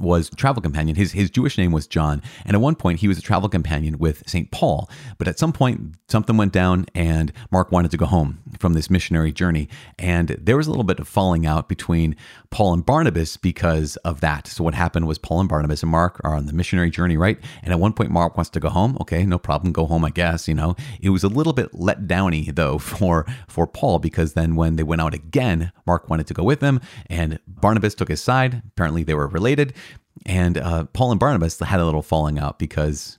was 0.00 0.30
travel 0.30 0.62
companion. 0.62 0.96
His 0.96 1.12
his 1.12 1.30
Jewish 1.30 1.58
name 1.58 1.72
was 1.72 1.86
John, 1.86 2.22
and 2.44 2.54
at 2.54 2.60
one 2.60 2.74
point 2.74 3.00
he 3.00 3.08
was 3.08 3.18
a 3.18 3.22
travel 3.22 3.48
companion 3.48 3.98
with 3.98 4.22
St. 4.26 4.50
Paul. 4.50 4.90
But 5.18 5.28
at 5.28 5.38
some 5.38 5.52
point 5.52 5.94
something 6.08 6.36
went 6.36 6.52
down, 6.52 6.86
and 6.94 7.32
Mark 7.50 7.72
wanted 7.72 7.90
to 7.92 7.96
go 7.96 8.06
home 8.06 8.40
from 8.58 8.74
this 8.74 8.90
missionary 8.90 9.32
journey, 9.32 9.68
and 9.98 10.28
there 10.40 10.56
was 10.56 10.66
a 10.66 10.70
little 10.70 10.84
bit 10.84 11.00
of 11.00 11.08
falling 11.08 11.46
out 11.46 11.68
between 11.68 12.16
Paul 12.50 12.74
and 12.74 12.84
Barnabas 12.84 13.36
because 13.36 13.96
of 13.98 14.20
that. 14.20 14.46
So 14.46 14.64
what 14.64 14.74
happened 14.74 15.06
was 15.06 15.18
Paul 15.18 15.40
and 15.40 15.48
Barnabas 15.48 15.82
and 15.82 15.90
Mark 15.90 16.20
are 16.24 16.34
on 16.34 16.46
the 16.46 16.52
missionary 16.52 16.90
journey, 16.90 17.16
right? 17.16 17.38
And 17.62 17.72
at 17.72 17.80
one 17.80 17.92
point 17.92 18.10
Mark 18.10 18.36
wants 18.36 18.50
to 18.50 18.60
go 18.60 18.68
home. 18.68 18.96
Okay, 19.00 19.24
no 19.24 19.38
problem, 19.38 19.72
go 19.72 19.86
home, 19.86 20.04
I 20.04 20.10
guess. 20.10 20.48
You 20.48 20.54
know, 20.54 20.76
it 21.00 21.10
was 21.10 21.24
a 21.24 21.28
little 21.28 21.52
bit 21.52 21.74
let 21.74 22.06
downy 22.06 22.50
though 22.50 22.78
for 22.92 23.26
for 23.48 23.66
Paul 23.66 23.98
because 23.98 24.34
then 24.34 24.56
when 24.56 24.76
they 24.76 24.82
went 24.82 25.00
out 25.00 25.14
again, 25.14 25.72
Mark 25.86 26.08
wanted 26.08 26.26
to 26.28 26.34
go 26.34 26.42
with 26.42 26.60
them, 26.60 26.80
and 27.08 27.38
Barnabas 27.46 27.94
took 27.94 28.08
his 28.08 28.20
side. 28.20 28.62
Apparently 28.68 29.02
they 29.02 29.14
were 29.14 29.26
related. 29.26 29.74
And 30.26 30.58
uh, 30.58 30.84
Paul 30.92 31.10
and 31.10 31.20
Barnabas 31.20 31.58
had 31.58 31.80
a 31.80 31.84
little 31.84 32.02
falling 32.02 32.38
out 32.38 32.58
because 32.58 33.18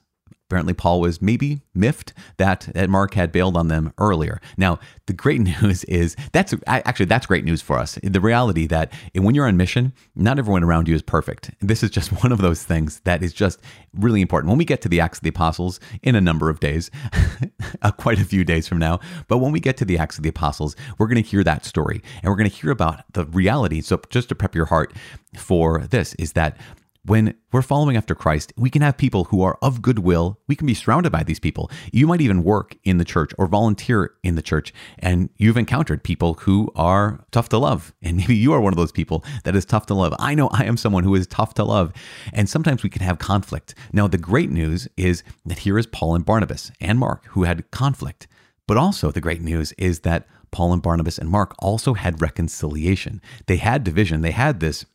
Apparently, 0.54 0.74
Paul 0.74 1.00
was 1.00 1.22
maybe 1.22 1.62
miffed 1.74 2.12
that, 2.36 2.68
that 2.74 2.90
Mark 2.90 3.14
had 3.14 3.32
bailed 3.32 3.56
on 3.56 3.68
them 3.68 3.94
earlier. 3.96 4.42
Now, 4.58 4.78
the 5.06 5.14
great 5.14 5.40
news 5.62 5.84
is 5.84 6.16
that's 6.32 6.54
actually 6.66 7.06
that's 7.06 7.24
great 7.24 7.44
news 7.44 7.62
for 7.62 7.78
us. 7.78 7.98
The 8.02 8.20
reality 8.20 8.66
that 8.66 8.92
when 9.14 9.34
you're 9.34 9.48
on 9.48 9.56
mission, 9.56 9.94
not 10.14 10.38
everyone 10.38 10.62
around 10.62 10.86
you 10.86 10.94
is 10.94 11.02
perfect. 11.02 11.50
This 11.60 11.82
is 11.82 11.90
just 11.90 12.12
one 12.22 12.30
of 12.30 12.38
those 12.38 12.62
things 12.62 13.00
that 13.00 13.22
is 13.22 13.32
just 13.32 13.60
really 13.94 14.20
important. 14.20 14.50
When 14.50 14.58
we 14.58 14.66
get 14.66 14.82
to 14.82 14.88
the 14.88 15.00
Acts 15.00 15.18
of 15.18 15.22
the 15.22 15.30
Apostles 15.30 15.80
in 16.02 16.14
a 16.14 16.20
number 16.20 16.50
of 16.50 16.60
days, 16.60 16.90
uh, 17.82 17.90
quite 17.90 18.20
a 18.20 18.24
few 18.24 18.44
days 18.44 18.68
from 18.68 18.78
now, 18.78 19.00
but 19.28 19.38
when 19.38 19.50
we 19.50 19.60
get 19.60 19.78
to 19.78 19.86
the 19.86 19.96
Acts 19.96 20.18
of 20.18 20.22
the 20.22 20.28
Apostles, 20.28 20.76
we're 20.98 21.08
going 21.08 21.22
to 21.22 21.28
hear 21.28 21.42
that 21.42 21.64
story 21.64 22.02
and 22.22 22.30
we're 22.30 22.36
going 22.36 22.50
to 22.50 22.56
hear 22.56 22.70
about 22.70 23.02
the 23.14 23.24
reality. 23.24 23.80
So, 23.80 24.00
just 24.10 24.28
to 24.28 24.34
prep 24.34 24.54
your 24.54 24.66
heart 24.66 24.92
for 25.36 25.80
this, 25.88 26.14
is 26.14 26.34
that 26.34 26.58
when 27.06 27.34
we're 27.52 27.62
following 27.62 27.96
after 27.96 28.14
Christ, 28.14 28.52
we 28.56 28.70
can 28.70 28.80
have 28.80 28.96
people 28.96 29.24
who 29.24 29.42
are 29.42 29.58
of 29.60 29.82
goodwill. 29.82 30.40
We 30.46 30.56
can 30.56 30.66
be 30.66 30.74
surrounded 30.74 31.12
by 31.12 31.22
these 31.22 31.38
people. 31.38 31.70
You 31.92 32.06
might 32.06 32.22
even 32.22 32.42
work 32.42 32.76
in 32.82 32.96
the 32.96 33.04
church 33.04 33.32
or 33.36 33.46
volunteer 33.46 34.14
in 34.22 34.36
the 34.36 34.42
church, 34.42 34.72
and 34.98 35.28
you've 35.36 35.58
encountered 35.58 36.02
people 36.02 36.34
who 36.34 36.72
are 36.74 37.24
tough 37.30 37.48
to 37.50 37.58
love. 37.58 37.92
And 38.04 38.18
maybe 38.18 38.36
you 38.36 38.52
are 38.52 38.60
one 38.60 38.72
of 38.72 38.76
those 38.76 38.92
people 38.92 39.24
that 39.44 39.56
is 39.56 39.64
tough 39.64 39.86
to 39.86 39.94
love. 39.94 40.14
I 40.18 40.34
know 40.34 40.48
I 40.52 40.64
am 40.64 40.76
someone 40.76 41.04
who 41.04 41.14
is 41.14 41.26
tough 41.26 41.54
to 41.54 41.64
love. 41.64 41.92
And 42.32 42.48
sometimes 42.48 42.82
we 42.82 42.90
can 42.90 43.02
have 43.02 43.18
conflict. 43.18 43.74
Now, 43.92 44.06
the 44.06 44.18
great 44.18 44.50
news 44.50 44.86
is 44.96 45.24
that 45.46 45.60
here 45.60 45.78
is 45.78 45.86
Paul 45.86 46.14
and 46.14 46.24
Barnabas 46.24 46.70
and 46.80 46.98
Mark 46.98 47.26
who 47.28 47.44
had 47.44 47.70
conflict. 47.70 48.28
But 48.66 48.76
also, 48.76 49.10
the 49.10 49.20
great 49.20 49.40
news 49.40 49.72
is 49.72 50.00
that 50.00 50.26
Paul 50.50 50.72
and 50.72 50.82
Barnabas 50.82 51.18
and 51.18 51.28
Mark 51.28 51.54
also 51.58 51.94
had 51.94 52.22
reconciliation. 52.22 53.20
They 53.46 53.56
had 53.56 53.82
division. 53.82 54.20
They 54.20 54.30
had 54.30 54.60
this 54.60 54.86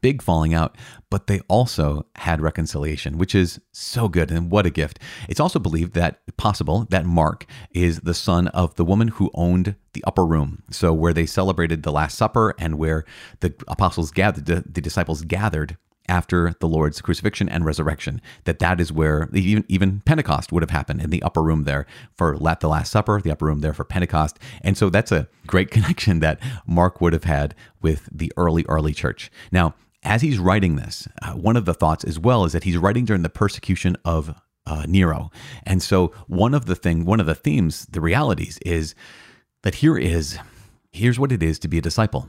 big 0.00 0.22
falling 0.22 0.54
out, 0.54 0.76
but 1.10 1.26
they 1.26 1.40
also 1.48 2.06
had 2.16 2.40
reconciliation, 2.40 3.18
which 3.18 3.34
is 3.34 3.60
so 3.72 4.08
good 4.08 4.30
and 4.30 4.50
what 4.50 4.66
a 4.66 4.70
gift. 4.70 4.98
It's 5.28 5.40
also 5.40 5.58
believed 5.58 5.94
that 5.94 6.20
possible 6.36 6.86
that 6.90 7.06
Mark 7.06 7.46
is 7.70 8.00
the 8.00 8.14
son 8.14 8.48
of 8.48 8.74
the 8.74 8.84
woman 8.84 9.08
who 9.08 9.30
owned 9.34 9.76
the 9.92 10.04
upper 10.06 10.26
room. 10.26 10.62
So 10.70 10.92
where 10.92 11.12
they 11.12 11.26
celebrated 11.26 11.82
the 11.82 11.92
last 11.92 12.18
supper 12.18 12.54
and 12.58 12.78
where 12.78 13.04
the 13.40 13.54
apostles 13.68 14.10
gathered 14.10 14.46
the, 14.46 14.64
the 14.66 14.80
disciples 14.80 15.22
gathered 15.22 15.76
after 16.08 16.54
the 16.60 16.68
Lord's 16.68 17.00
crucifixion 17.00 17.48
and 17.48 17.64
resurrection. 17.64 18.20
That 18.44 18.58
that 18.58 18.80
is 18.80 18.92
where 18.92 19.28
even 19.32 19.64
even 19.68 20.00
Pentecost 20.00 20.52
would 20.52 20.62
have 20.62 20.70
happened 20.70 21.02
in 21.02 21.10
the 21.10 21.22
upper 21.22 21.42
room 21.42 21.64
there 21.64 21.86
for 22.16 22.38
the 22.38 22.68
Last 22.68 22.90
Supper, 22.90 23.20
the 23.20 23.30
upper 23.30 23.46
room 23.46 23.60
there 23.60 23.74
for 23.74 23.84
Pentecost. 23.84 24.38
And 24.62 24.76
so 24.76 24.90
that's 24.90 25.12
a 25.12 25.28
great 25.46 25.70
connection 25.76 26.20
that 26.20 26.40
Mark 26.66 27.00
would 27.00 27.12
have 27.12 27.24
had 27.24 27.54
with 27.80 28.08
the 28.12 28.32
early 28.36 28.64
early 28.68 28.92
church. 28.92 29.30
Now, 29.52 29.74
as 30.02 30.22
he's 30.22 30.38
writing 30.38 30.76
this, 30.76 31.08
uh, 31.22 31.32
one 31.32 31.56
of 31.56 31.64
the 31.64 31.74
thoughts 31.74 32.04
as 32.04 32.18
well 32.18 32.44
is 32.44 32.52
that 32.52 32.64
he's 32.64 32.76
writing 32.76 33.04
during 33.04 33.22
the 33.22 33.28
persecution 33.28 33.96
of 34.04 34.34
uh, 34.66 34.84
Nero. 34.88 35.30
And 35.64 35.82
so 35.82 36.12
one 36.26 36.54
of 36.54 36.66
the 36.66 36.74
thing, 36.74 37.04
one 37.04 37.20
of 37.20 37.26
the 37.26 37.34
themes, 37.34 37.86
the 37.86 38.00
realities 38.00 38.58
is 38.64 38.94
that 39.62 39.76
here 39.76 39.98
is 39.98 40.38
here's 40.92 41.18
what 41.18 41.32
it 41.32 41.42
is 41.42 41.58
to 41.60 41.68
be 41.68 41.78
a 41.78 41.82
disciple. 41.82 42.28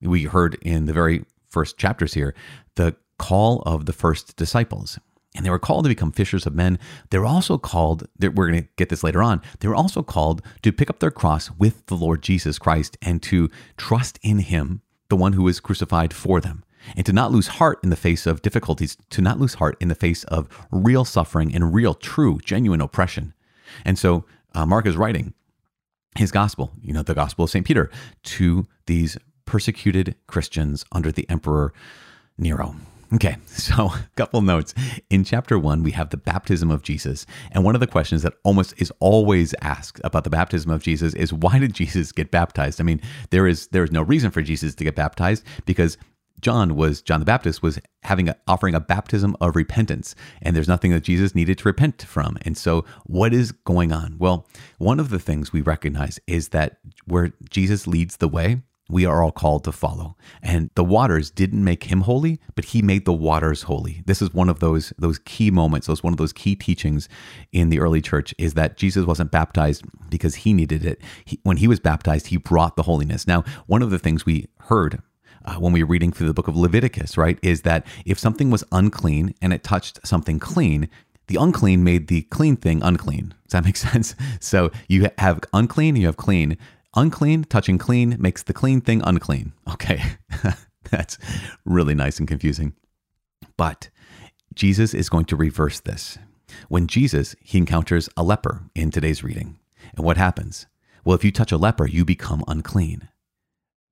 We 0.00 0.24
heard 0.24 0.56
in 0.62 0.86
the 0.86 0.92
very 0.92 1.24
first 1.48 1.78
chapters 1.78 2.14
here 2.14 2.34
the 2.76 2.96
call 3.18 3.62
of 3.62 3.86
the 3.86 3.92
first 3.92 4.36
disciples. 4.36 4.98
And 5.36 5.44
they 5.44 5.50
were 5.50 5.58
called 5.58 5.84
to 5.84 5.88
become 5.88 6.12
fishers 6.12 6.46
of 6.46 6.54
men. 6.54 6.78
They're 7.10 7.24
also 7.24 7.58
called, 7.58 8.06
we're 8.20 8.30
going 8.30 8.62
to 8.62 8.68
get 8.76 8.88
this 8.88 9.02
later 9.02 9.22
on, 9.22 9.42
they 9.60 9.68
were 9.68 9.74
also 9.74 10.02
called 10.02 10.42
to 10.62 10.72
pick 10.72 10.88
up 10.88 11.00
their 11.00 11.10
cross 11.10 11.50
with 11.52 11.86
the 11.86 11.96
Lord 11.96 12.22
Jesus 12.22 12.58
Christ 12.58 12.96
and 13.02 13.22
to 13.24 13.50
trust 13.76 14.18
in 14.22 14.38
him, 14.38 14.82
the 15.08 15.16
one 15.16 15.32
who 15.32 15.42
was 15.42 15.60
crucified 15.60 16.12
for 16.12 16.40
them. 16.40 16.64
And 16.96 17.06
to 17.06 17.12
not 17.12 17.32
lose 17.32 17.46
heart 17.46 17.80
in 17.82 17.88
the 17.88 17.96
face 17.96 18.26
of 18.26 18.42
difficulties, 18.42 18.98
to 19.10 19.22
not 19.22 19.40
lose 19.40 19.54
heart 19.54 19.76
in 19.80 19.88
the 19.88 19.94
face 19.94 20.22
of 20.24 20.48
real 20.70 21.04
suffering 21.04 21.54
and 21.54 21.72
real, 21.72 21.94
true, 21.94 22.38
genuine 22.44 22.82
oppression. 22.82 23.32
And 23.84 23.98
so 23.98 24.26
uh, 24.54 24.66
Mark 24.66 24.86
is 24.86 24.96
writing 24.96 25.32
his 26.16 26.30
gospel, 26.30 26.72
you 26.82 26.92
know, 26.92 27.02
the 27.02 27.14
gospel 27.14 27.44
of 27.44 27.50
St. 27.50 27.66
Peter, 27.66 27.90
to 28.24 28.66
these 28.86 29.16
persecuted 29.46 30.14
Christians 30.26 30.84
under 30.92 31.10
the 31.10 31.28
Emperor 31.28 31.72
Nero. 32.38 32.76
Okay, 33.14 33.36
so 33.46 33.86
a 33.86 34.08
couple 34.16 34.42
notes. 34.42 34.74
In 35.08 35.24
chapter 35.24 35.58
one, 35.58 35.82
we 35.82 35.92
have 35.92 36.10
the 36.10 36.16
baptism 36.16 36.70
of 36.70 36.82
Jesus. 36.82 37.26
And 37.52 37.64
one 37.64 37.74
of 37.74 37.80
the 37.80 37.86
questions 37.86 38.22
that 38.22 38.34
almost 38.42 38.74
is 38.78 38.92
always 38.98 39.54
asked 39.62 40.00
about 40.04 40.24
the 40.24 40.30
baptism 40.30 40.70
of 40.70 40.82
Jesus 40.82 41.14
is 41.14 41.32
why 41.32 41.58
did 41.58 41.74
Jesus 41.74 42.12
get 42.12 42.30
baptized? 42.30 42.80
I 42.80 42.84
mean, 42.84 43.00
there 43.30 43.46
is 43.46 43.68
there 43.68 43.84
is 43.84 43.92
no 43.92 44.02
reason 44.02 44.30
for 44.30 44.42
Jesus 44.42 44.74
to 44.74 44.84
get 44.84 44.96
baptized 44.96 45.44
because 45.64 45.96
John 46.40 46.74
was 46.76 47.00
John 47.00 47.20
the 47.20 47.26
Baptist 47.26 47.62
was 47.62 47.78
having 48.02 48.28
a, 48.28 48.36
offering 48.48 48.74
a 48.74 48.80
baptism 48.80 49.36
of 49.40 49.54
repentance, 49.54 50.14
and 50.42 50.54
there's 50.54 50.68
nothing 50.68 50.90
that 50.90 51.04
Jesus 51.04 51.34
needed 51.34 51.58
to 51.58 51.68
repent 51.68 52.02
from. 52.02 52.36
And 52.42 52.58
so, 52.58 52.84
what 53.04 53.32
is 53.32 53.52
going 53.52 53.92
on? 53.92 54.16
Well, 54.18 54.46
one 54.78 54.98
of 54.98 55.10
the 55.10 55.20
things 55.20 55.52
we 55.52 55.60
recognize 55.62 56.18
is 56.26 56.48
that 56.48 56.78
where 57.06 57.32
Jesus 57.48 57.86
leads 57.86 58.16
the 58.16 58.28
way, 58.28 58.62
we 58.88 59.06
are 59.06 59.22
all 59.22 59.32
called 59.32 59.64
to 59.64 59.72
follow. 59.72 60.16
And 60.42 60.70
the 60.74 60.84
waters 60.84 61.30
didn't 61.30 61.64
make 61.64 61.84
him 61.84 62.02
holy, 62.02 62.40
but 62.54 62.66
he 62.66 62.82
made 62.82 63.04
the 63.04 63.12
waters 63.12 63.62
holy. 63.62 64.02
This 64.06 64.20
is 64.20 64.34
one 64.34 64.48
of 64.48 64.60
those 64.60 64.92
those 64.98 65.18
key 65.18 65.50
moments, 65.50 65.86
those 65.86 66.02
one 66.02 66.12
of 66.12 66.18
those 66.18 66.32
key 66.32 66.54
teachings 66.54 67.08
in 67.52 67.70
the 67.70 67.80
early 67.80 68.02
church 68.02 68.34
is 68.38 68.54
that 68.54 68.76
Jesus 68.76 69.06
wasn't 69.06 69.30
baptized 69.30 69.84
because 70.10 70.36
he 70.36 70.52
needed 70.52 70.84
it. 70.84 71.00
He, 71.24 71.40
when 71.42 71.56
he 71.56 71.68
was 71.68 71.80
baptized, 71.80 72.28
he 72.28 72.36
brought 72.36 72.76
the 72.76 72.82
holiness. 72.82 73.26
Now, 73.26 73.44
one 73.66 73.82
of 73.82 73.90
the 73.90 73.98
things 73.98 74.26
we 74.26 74.48
heard 74.60 75.02
uh, 75.44 75.54
when 75.56 75.72
we 75.72 75.82
were 75.82 75.90
reading 75.90 76.12
through 76.12 76.26
the 76.26 76.34
book 76.34 76.48
of 76.48 76.56
Leviticus, 76.56 77.16
right, 77.16 77.38
is 77.42 77.62
that 77.62 77.86
if 78.04 78.18
something 78.18 78.50
was 78.50 78.64
unclean 78.72 79.34
and 79.42 79.52
it 79.52 79.62
touched 79.62 80.06
something 80.06 80.38
clean, 80.38 80.88
the 81.26 81.36
unclean 81.36 81.84
made 81.84 82.08
the 82.08 82.22
clean 82.22 82.56
thing 82.56 82.82
unclean. 82.82 83.34
Does 83.44 83.52
that 83.52 83.64
make 83.64 83.76
sense? 83.92 84.14
So 84.40 84.70
you 84.88 85.08
have 85.18 85.40
unclean, 85.52 85.96
you 85.96 86.06
have 86.06 86.16
clean. 86.16 86.56
Unclean 86.96 87.44
touching 87.44 87.78
clean 87.78 88.16
makes 88.20 88.42
the 88.42 88.52
clean 88.52 88.80
thing 88.80 89.02
unclean. 89.04 89.52
Okay, 89.74 90.02
that's 90.90 91.18
really 91.64 91.94
nice 91.94 92.18
and 92.18 92.28
confusing. 92.28 92.74
But 93.56 93.90
Jesus 94.54 94.94
is 94.94 95.08
going 95.08 95.24
to 95.26 95.36
reverse 95.36 95.80
this. 95.80 96.16
When 96.68 96.86
Jesus, 96.86 97.34
he 97.40 97.58
encounters 97.58 98.08
a 98.16 98.22
leper 98.22 98.62
in 98.74 98.90
today's 98.90 99.24
reading. 99.24 99.58
And 99.96 100.04
what 100.04 100.16
happens? 100.16 100.66
Well, 101.04 101.16
if 101.16 101.24
you 101.24 101.32
touch 101.32 101.50
a 101.50 101.56
leper, 101.58 101.86
you 101.86 102.04
become 102.04 102.44
unclean. 102.46 103.08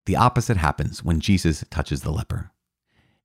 The 0.07 0.17
opposite 0.17 0.57
happens 0.57 1.03
when 1.03 1.21
Jesus 1.21 1.65
touches 1.69 2.03
the 2.03 2.13
leper. 2.13 2.53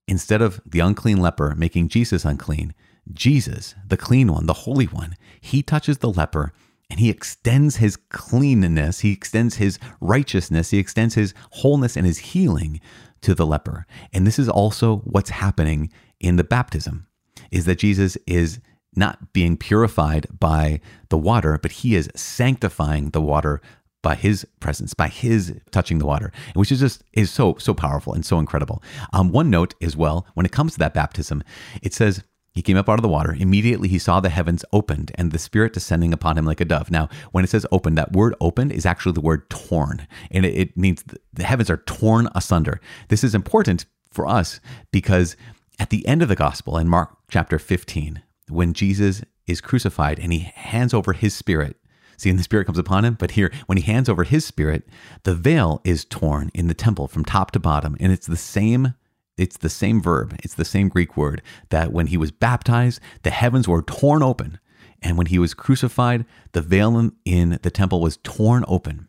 Instead 0.07 0.41
of 0.41 0.61
the 0.65 0.79
unclean 0.79 1.17
leper 1.17 1.53
making 1.55 1.89
Jesus 1.89 2.25
unclean, 2.25 2.73
Jesus, 3.13 3.75
the 3.87 3.97
clean 3.97 4.31
one, 4.31 4.47
the 4.47 4.53
holy 4.53 4.85
one, 4.85 5.15
he 5.39 5.61
touches 5.61 5.99
the 5.99 6.11
leper 6.11 6.51
and 6.89 6.99
he 6.99 7.09
extends 7.09 7.77
his 7.77 7.97
cleanness, 7.97 9.01
he 9.01 9.11
extends 9.11 9.55
his 9.55 9.77
righteousness, 9.99 10.71
he 10.71 10.79
extends 10.79 11.15
his 11.15 11.33
wholeness 11.51 11.97
and 11.97 12.05
his 12.05 12.17
healing 12.19 12.79
to 13.21 13.35
the 13.35 13.45
leper. 13.45 13.85
And 14.13 14.25
this 14.25 14.39
is 14.39 14.49
also 14.49 14.97
what's 14.97 15.31
happening 15.31 15.91
in 16.19 16.37
the 16.37 16.43
baptism 16.43 17.07
is 17.51 17.65
that 17.65 17.79
Jesus 17.79 18.17
is 18.25 18.59
not 18.95 19.33
being 19.33 19.57
purified 19.57 20.27
by 20.39 20.79
the 21.09 21.17
water, 21.17 21.59
but 21.61 21.71
he 21.71 21.95
is 21.95 22.09
sanctifying 22.15 23.11
the 23.11 23.21
water 23.21 23.61
by 24.01 24.15
his 24.15 24.45
presence, 24.59 24.93
by 24.93 25.07
his 25.07 25.53
touching 25.71 25.99
the 25.99 26.05
water, 26.05 26.31
which 26.53 26.71
is 26.71 26.79
just 26.79 27.03
is 27.13 27.29
so 27.29 27.55
so 27.59 27.73
powerful 27.73 28.13
and 28.13 28.25
so 28.25 28.39
incredible. 28.39 28.81
Um, 29.13 29.31
one 29.31 29.49
note 29.49 29.75
as 29.81 29.97
well, 29.97 30.25
when 30.33 30.45
it 30.45 30.51
comes 30.51 30.73
to 30.73 30.79
that 30.79 30.93
baptism, 30.93 31.43
it 31.81 31.93
says 31.93 32.23
he 32.57 32.61
came 32.63 32.77
up 32.77 32.89
out 32.89 32.99
of 32.99 33.03
the 33.03 33.07
water. 33.07 33.35
Immediately 33.37 33.87
he 33.89 33.99
saw 33.99 34.19
the 34.19 34.29
heavens 34.29 34.65
opened 34.73 35.11
and 35.15 35.31
the 35.31 35.39
Spirit 35.39 35.73
descending 35.73 36.13
upon 36.13 36.37
him 36.37 36.45
like 36.45 36.61
a 36.61 36.65
dove. 36.65 36.91
Now, 36.91 37.09
when 37.31 37.43
it 37.43 37.49
says 37.49 37.65
opened, 37.71 37.97
that 37.97 38.13
word 38.13 38.35
opened 38.41 38.71
is 38.71 38.85
actually 38.85 39.13
the 39.13 39.21
word 39.21 39.49
torn, 39.49 40.07
and 40.31 40.45
it, 40.45 40.55
it 40.55 40.77
means 40.77 41.03
the 41.33 41.43
heavens 41.43 41.69
are 41.69 41.77
torn 41.77 42.29
asunder. 42.35 42.81
This 43.09 43.23
is 43.23 43.35
important 43.35 43.85
for 44.11 44.27
us 44.27 44.59
because 44.91 45.35
at 45.79 45.89
the 45.89 46.05
end 46.07 46.21
of 46.21 46.29
the 46.29 46.35
gospel 46.35 46.77
in 46.77 46.87
Mark 46.87 47.15
chapter 47.29 47.59
15, 47.59 48.23
when 48.49 48.73
Jesus 48.73 49.21
is 49.45 49.61
crucified 49.61 50.19
and 50.19 50.33
he 50.33 50.39
hands 50.39 50.93
over 50.93 51.13
his 51.13 51.33
spirit 51.33 51.77
See, 52.17 52.31
and 52.31 52.39
the 52.39 52.43
Spirit 52.43 52.65
comes 52.65 52.79
upon 52.79 53.05
him. 53.05 53.13
But 53.13 53.31
here, 53.31 53.51
when 53.67 53.77
he 53.77 53.83
hands 53.83 54.09
over 54.09 54.23
his 54.23 54.43
Spirit, 54.43 54.87
the 55.23 55.35
veil 55.35 55.81
is 55.83 56.03
torn 56.03 56.49
in 56.53 56.67
the 56.67 56.73
temple 56.73 57.07
from 57.07 57.23
top 57.23 57.51
to 57.51 57.59
bottom. 57.59 57.95
And 57.99 58.11
it's 58.11 58.27
the 58.27 58.35
same. 58.35 58.95
It's 59.37 59.57
the 59.57 59.69
same 59.69 60.01
verb. 60.01 60.35
It's 60.43 60.55
the 60.55 60.65
same 60.65 60.89
Greek 60.89 61.15
word 61.15 61.41
that 61.69 61.91
when 61.91 62.07
he 62.07 62.17
was 62.17 62.31
baptized, 62.31 62.99
the 63.23 63.29
heavens 63.29 63.67
were 63.67 63.81
torn 63.81 64.23
open. 64.23 64.59
And 65.01 65.17
when 65.17 65.27
he 65.27 65.37
was 65.37 65.53
crucified, 65.53 66.25
the 66.53 66.61
veil 66.61 67.11
in 67.23 67.59
the 67.61 67.71
temple 67.71 68.01
was 68.01 68.17
torn 68.23 68.65
open 68.67 69.07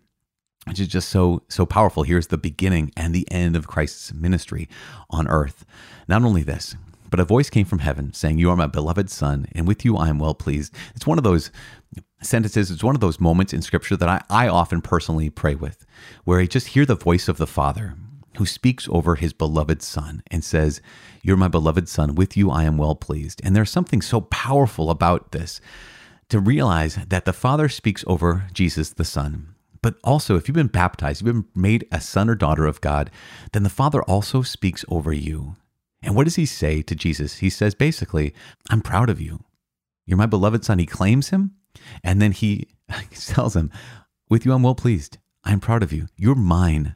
which 0.66 0.80
is 0.80 0.88
just 0.88 1.08
so 1.08 1.42
so 1.48 1.64
powerful 1.64 2.02
here's 2.02 2.26
the 2.26 2.36
beginning 2.36 2.92
and 2.94 3.14
the 3.14 3.26
end 3.30 3.56
of 3.56 3.66
christ's 3.66 4.12
ministry 4.12 4.68
on 5.08 5.26
earth 5.26 5.64
not 6.08 6.22
only 6.22 6.42
this 6.42 6.76
but 7.10 7.20
a 7.20 7.24
voice 7.24 7.50
came 7.50 7.64
from 7.64 7.80
heaven 7.80 8.12
saying, 8.12 8.38
You 8.38 8.50
are 8.50 8.56
my 8.56 8.66
beloved 8.66 9.10
Son, 9.10 9.46
and 9.52 9.66
with 9.66 9.84
you 9.84 9.96
I 9.96 10.08
am 10.08 10.18
well 10.18 10.34
pleased. 10.34 10.74
It's 10.94 11.06
one 11.06 11.18
of 11.18 11.24
those 11.24 11.50
sentences, 12.20 12.70
it's 12.70 12.84
one 12.84 12.94
of 12.94 13.00
those 13.00 13.20
moments 13.20 13.52
in 13.52 13.62
Scripture 13.62 13.96
that 13.96 14.08
I, 14.08 14.22
I 14.28 14.48
often 14.48 14.82
personally 14.82 15.30
pray 15.30 15.54
with, 15.54 15.86
where 16.24 16.40
I 16.40 16.46
just 16.46 16.68
hear 16.68 16.84
the 16.84 16.94
voice 16.94 17.28
of 17.28 17.38
the 17.38 17.46
Father 17.46 17.94
who 18.38 18.46
speaks 18.46 18.88
over 18.90 19.16
his 19.16 19.32
beloved 19.32 19.82
Son 19.82 20.22
and 20.30 20.44
says, 20.44 20.80
You're 21.22 21.36
my 21.36 21.48
beloved 21.48 21.88
Son, 21.88 22.14
with 22.14 22.36
you 22.36 22.50
I 22.50 22.64
am 22.64 22.78
well 22.78 22.94
pleased. 22.94 23.40
And 23.42 23.54
there's 23.54 23.70
something 23.70 24.00
so 24.00 24.20
powerful 24.20 24.90
about 24.90 25.32
this 25.32 25.60
to 26.28 26.38
realize 26.38 26.96
that 27.08 27.24
the 27.24 27.32
Father 27.32 27.68
speaks 27.68 28.04
over 28.06 28.46
Jesus 28.52 28.90
the 28.90 29.04
Son. 29.04 29.54
But 29.82 29.96
also, 30.04 30.36
if 30.36 30.46
you've 30.46 30.54
been 30.54 30.68
baptized, 30.68 31.20
you've 31.20 31.34
been 31.34 31.44
made 31.60 31.86
a 31.90 32.00
son 32.00 32.28
or 32.28 32.34
daughter 32.34 32.66
of 32.66 32.80
God, 32.80 33.10
then 33.52 33.64
the 33.64 33.68
Father 33.68 34.02
also 34.04 34.42
speaks 34.42 34.84
over 34.88 35.12
you. 35.12 35.56
And 36.00 36.14
what 36.14 36.24
does 36.24 36.36
he 36.36 36.46
say 36.46 36.82
to 36.82 36.94
Jesus? 36.94 37.38
He 37.38 37.50
says 37.50 37.74
basically, 37.74 38.34
I'm 38.70 38.82
proud 38.82 39.10
of 39.10 39.20
you. 39.20 39.44
You're 40.06 40.18
my 40.18 40.26
beloved 40.26 40.64
son. 40.64 40.78
He 40.78 40.86
claims 40.86 41.30
him. 41.30 41.54
And 42.04 42.22
then 42.22 42.32
he 42.32 42.68
tells 43.10 43.56
him, 43.56 43.70
With 44.28 44.46
you 44.46 44.52
I'm 44.52 44.62
well 44.62 44.76
pleased. 44.76 45.18
I'm 45.42 45.60
proud 45.60 45.82
of 45.82 45.92
you. 45.92 46.06
You're 46.16 46.34
mine. 46.34 46.94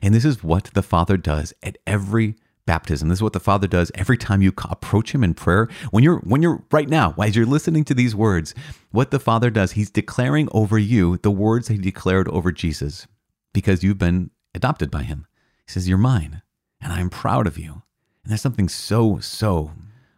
And 0.00 0.14
this 0.14 0.24
is 0.24 0.42
what 0.42 0.70
the 0.74 0.82
Father 0.82 1.16
does 1.16 1.52
at 1.62 1.78
every 1.86 2.36
baptism. 2.64 3.08
This 3.08 3.18
is 3.18 3.22
what 3.22 3.32
the 3.32 3.40
Father 3.40 3.66
does 3.66 3.90
every 3.94 4.16
time 4.16 4.40
you 4.40 4.52
approach 4.70 5.12
him 5.12 5.24
in 5.24 5.34
prayer. 5.34 5.68
When 5.90 6.04
you're 6.04 6.18
when 6.20 6.42
you're 6.42 6.62
right 6.70 6.88
now, 6.88 7.14
as 7.18 7.34
you're 7.34 7.46
listening 7.46 7.84
to 7.84 7.94
these 7.94 8.14
words, 8.14 8.54
what 8.90 9.10
the 9.10 9.18
Father 9.18 9.50
does, 9.50 9.72
he's 9.72 9.90
declaring 9.90 10.48
over 10.52 10.78
you 10.78 11.18
the 11.18 11.30
words 11.30 11.68
that 11.68 11.74
he 11.74 11.80
declared 11.80 12.28
over 12.28 12.52
Jesus 12.52 13.06
because 13.52 13.82
you've 13.82 13.98
been 13.98 14.30
adopted 14.54 14.90
by 14.90 15.02
him. 15.02 15.26
He 15.66 15.72
says, 15.72 15.88
"You're 15.88 15.98
mine, 15.98 16.42
and 16.80 16.92
I'm 16.92 17.10
proud 17.10 17.46
of 17.46 17.58
you." 17.58 17.82
And 18.22 18.30
there's 18.30 18.40
something 18.40 18.68
so, 18.68 19.18
so 19.18 19.72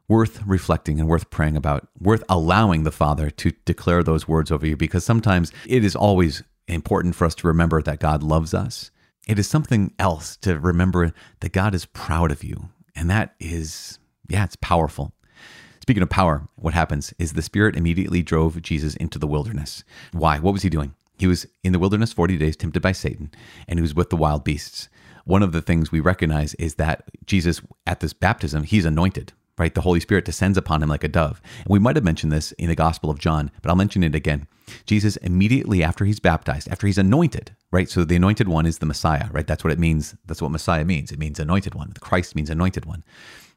worth 0.07 0.43
reflecting 0.45 1.01
and 1.01 1.09
worth 1.09 1.31
praying 1.31 1.57
about, 1.57 1.89
worth 1.99 2.23
allowing 2.29 2.85
the 2.85 2.93
Father 2.93 3.31
to 3.31 3.53
declare 3.65 4.03
those 4.03 4.29
words 4.29 4.51
over 4.51 4.67
you, 4.67 4.77
because 4.77 5.03
sometimes 5.03 5.51
it 5.67 5.83
is 5.83 5.97
always 5.97 6.43
important 6.69 7.15
for 7.15 7.25
us 7.25 7.35
to 7.37 7.47
remember 7.47 7.81
that 7.81 8.01
God 8.01 8.23
loves 8.23 8.53
us. 8.53 8.91
It 9.27 9.39
is 9.39 9.47
something 9.47 9.93
else 9.99 10.37
to 10.39 10.59
remember 10.59 11.13
that 11.41 11.53
God 11.53 11.75
is 11.75 11.87
proud 11.87 12.31
of 12.31 12.45
you. 12.45 12.69
And 12.95 13.11
that 13.11 13.35
is, 13.41 13.99
yeah, 14.29 14.45
it's 14.45 14.57
powerful. 14.57 15.13
Speaking 15.81 16.03
of 16.03 16.11
power, 16.11 16.49
what 16.57 16.75
happens 16.75 17.13
is 17.19 17.33
the 17.33 17.43
Spirit 17.43 17.77
immediately 17.77 18.23
drove 18.23 18.61
Jesus 18.63 18.95
into 18.97 19.19
the 19.19 19.27
wilderness. 19.27 19.85
Why? 20.13 20.39
What 20.39 20.53
was 20.53 20.63
he 20.63 20.71
doing? 20.71 20.95
He 21.19 21.27
was 21.27 21.47
in 21.63 21.73
the 21.73 21.79
wilderness 21.79 22.13
40 22.13 22.39
days, 22.39 22.57
tempted 22.57 22.81
by 22.81 22.93
Satan, 22.93 23.31
and 23.69 23.79
he 23.79 23.83
was 23.83 23.95
with 23.95 24.11
the 24.11 24.17
wild 24.17 24.45
beasts 24.45 24.89
one 25.25 25.43
of 25.43 25.53
the 25.53 25.63
things 25.63 25.91
we 25.91 26.01
recognize 26.01 26.55
is 26.55 26.75
that 26.75 27.05
Jesus, 27.27 27.61
at 27.87 28.01
this 28.01 28.13
baptism, 28.13 28.63
he's 28.63 28.85
anointed, 28.85 29.33
right? 29.59 29.75
The 29.75 29.83
Holy 29.83 30.01
Spirit 30.01 30.25
descends 30.25 30.59
upon 30.59 30.83
him 30.83 30.89
like 30.89 31.05
a 31.05 31.09
dove. 31.09 31.41
And 31.59 31.69
we 31.69 31.79
might 31.79 31.97
have 31.97 32.05
mentioned 32.05 32.33
this 32.33 32.53
in 32.53 32.69
the 32.69 32.75
Gospel 32.75 33.11
of 33.11 33.19
John, 33.19 33.51
but 33.63 33.71
I'll 33.71 33.77
mention 33.77 34.03
it 34.03 34.15
again. 34.15 34.47
Jesus, 34.87 35.17
immediately 35.19 35.83
after 35.83 36.05
he's 36.05 36.21
baptized, 36.21 36.69
after 36.69 36.87
he's 36.87 36.99
anointed, 36.99 37.55
right? 37.71 37.89
So 37.89 38.05
the 38.05 38.17
anointed 38.17 38.49
one 38.49 38.67
is 38.67 38.79
the 38.79 38.87
Messiah, 38.87 39.29
right? 39.31 39.47
That's 39.47 39.63
what 39.63 39.73
it 39.73 39.79
means. 39.79 40.17
That's 40.27 40.43
what 40.43 40.51
Messiah 40.51 40.85
means. 40.85 41.13
It 41.13 41.19
means 41.19 41.39
anointed 41.39 41.75
one. 41.75 41.91
The 41.95 42.01
Christ 42.01 42.35
means 42.35 42.51
anointed 42.51 42.87
one. 42.87 43.05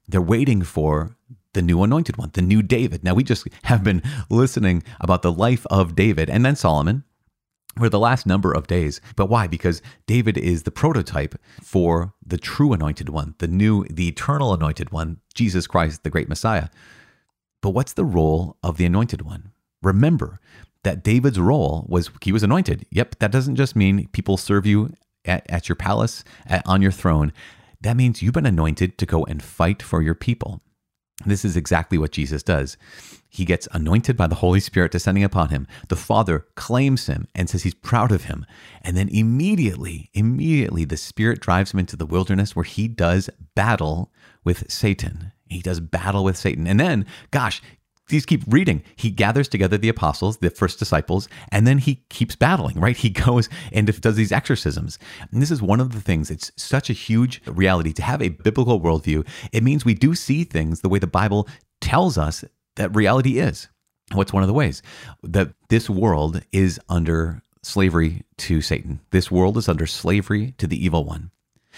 They're 0.07 0.21
waiting 0.21 0.63
for 0.63 1.15
the 1.53 1.61
new 1.61 1.81
anointed 1.81 2.17
one, 2.17 2.31
the 2.33 2.41
new 2.41 2.61
David. 2.61 3.03
Now, 3.03 3.13
we 3.13 3.23
just 3.23 3.47
have 3.63 3.83
been 3.83 4.03
listening 4.29 4.83
about 5.01 5.21
the 5.21 5.31
life 5.31 5.65
of 5.71 5.95
David 5.95 6.29
and 6.29 6.45
then 6.45 6.55
Solomon, 6.55 7.03
for 7.77 7.89
the 7.89 7.99
last 7.99 8.25
number 8.25 8.51
of 8.51 8.67
days. 8.67 9.01
But 9.15 9.27
why? 9.27 9.47
Because 9.47 9.81
David 10.05 10.37
is 10.37 10.63
the 10.63 10.71
prototype 10.71 11.35
for 11.61 12.13
the 12.25 12.37
true 12.37 12.73
anointed 12.73 13.09
one, 13.09 13.35
the 13.39 13.47
new, 13.47 13.85
the 13.85 14.07
eternal 14.07 14.53
anointed 14.53 14.91
one, 14.91 15.19
Jesus 15.33 15.67
Christ, 15.67 16.03
the 16.03 16.09
great 16.09 16.29
Messiah. 16.29 16.69
But 17.61 17.71
what's 17.71 17.93
the 17.93 18.05
role 18.05 18.57
of 18.63 18.77
the 18.77 18.85
anointed 18.85 19.23
one? 19.23 19.51
Remember 19.81 20.39
that 20.83 21.03
David's 21.03 21.39
role 21.39 21.85
was 21.89 22.09
he 22.21 22.31
was 22.31 22.43
anointed. 22.43 22.85
Yep, 22.91 23.19
that 23.19 23.31
doesn't 23.31 23.55
just 23.55 23.75
mean 23.75 24.07
people 24.09 24.37
serve 24.37 24.65
you 24.65 24.93
at, 25.25 25.45
at 25.49 25.67
your 25.67 25.75
palace, 25.75 26.23
at, 26.45 26.65
on 26.65 26.81
your 26.81 26.91
throne. 26.91 27.33
That 27.81 27.97
means 27.97 28.21
you've 28.21 28.33
been 28.33 28.45
anointed 28.45 28.97
to 28.97 29.05
go 29.05 29.23
and 29.25 29.43
fight 29.43 29.81
for 29.81 30.01
your 30.01 30.15
people. 30.15 30.61
This 31.25 31.43
is 31.43 31.57
exactly 31.57 31.97
what 31.97 32.11
Jesus 32.11 32.43
does. 32.43 32.77
He 33.29 33.43
gets 33.43 33.67
anointed 33.71 34.15
by 34.15 34.27
the 34.27 34.35
Holy 34.35 34.59
Spirit 34.59 34.91
descending 34.91 35.23
upon 35.23 35.49
him. 35.49 35.67
The 35.89 35.95
Father 35.95 36.45
claims 36.55 37.07
him 37.07 37.27
and 37.35 37.49
says 37.49 37.63
he's 37.63 37.73
proud 37.73 38.11
of 38.11 38.25
him. 38.25 38.45
And 38.81 38.95
then 38.95 39.09
immediately, 39.09 40.09
immediately, 40.13 40.85
the 40.85 40.97
Spirit 40.97 41.39
drives 41.39 41.73
him 41.73 41.79
into 41.79 41.97
the 41.97 42.05
wilderness 42.05 42.55
where 42.55 42.63
he 42.63 42.87
does 42.87 43.29
battle 43.55 44.11
with 44.43 44.71
Satan. 44.71 45.31
He 45.49 45.61
does 45.61 45.79
battle 45.79 46.23
with 46.23 46.37
Satan. 46.37 46.67
And 46.67 46.79
then, 46.79 47.05
gosh, 47.31 47.61
these 48.09 48.25
keep 48.25 48.43
reading. 48.47 48.83
He 48.95 49.09
gathers 49.09 49.47
together 49.47 49.77
the 49.77 49.89
apostles, 49.89 50.37
the 50.37 50.49
first 50.49 50.79
disciples, 50.79 51.27
and 51.51 51.67
then 51.67 51.77
he 51.77 52.03
keeps 52.09 52.35
battling, 52.35 52.79
right? 52.79 52.97
He 53.07 53.09
goes 53.09 53.47
and 53.71 53.87
does 54.01 54.15
these 54.15 54.31
exorcisms. 54.31 54.99
And 55.31 55.41
this 55.41 55.51
is 55.51 55.61
one 55.61 55.79
of 55.79 55.93
the 55.93 56.01
things, 56.01 56.29
it's 56.29 56.51
such 56.57 56.89
a 56.89 56.93
huge 56.93 57.41
reality 57.45 57.93
to 57.93 58.01
have 58.01 58.21
a 58.21 58.29
biblical 58.29 58.81
worldview. 58.81 59.25
It 59.53 59.63
means 59.63 59.85
we 59.85 59.93
do 59.93 60.13
see 60.15 60.43
things 60.43 60.81
the 60.81 60.89
way 60.89 60.99
the 60.99 61.07
Bible 61.07 61.47
tells 61.79 62.17
us 62.17 62.43
that 62.75 62.95
reality 62.95 63.39
is. 63.39 63.69
What's 64.13 64.33
one 64.33 64.43
of 64.43 64.47
the 64.47 64.53
ways? 64.53 64.81
That 65.23 65.53
this 65.69 65.89
world 65.89 66.41
is 66.51 66.79
under 66.89 67.41
slavery 67.61 68.23
to 68.37 68.61
Satan. 68.61 69.01
This 69.11 69.29
world 69.29 69.57
is 69.57 69.69
under 69.69 69.85
slavery 69.85 70.53
to 70.57 70.67
the 70.67 70.83
evil 70.83 71.03
one. 71.03 71.31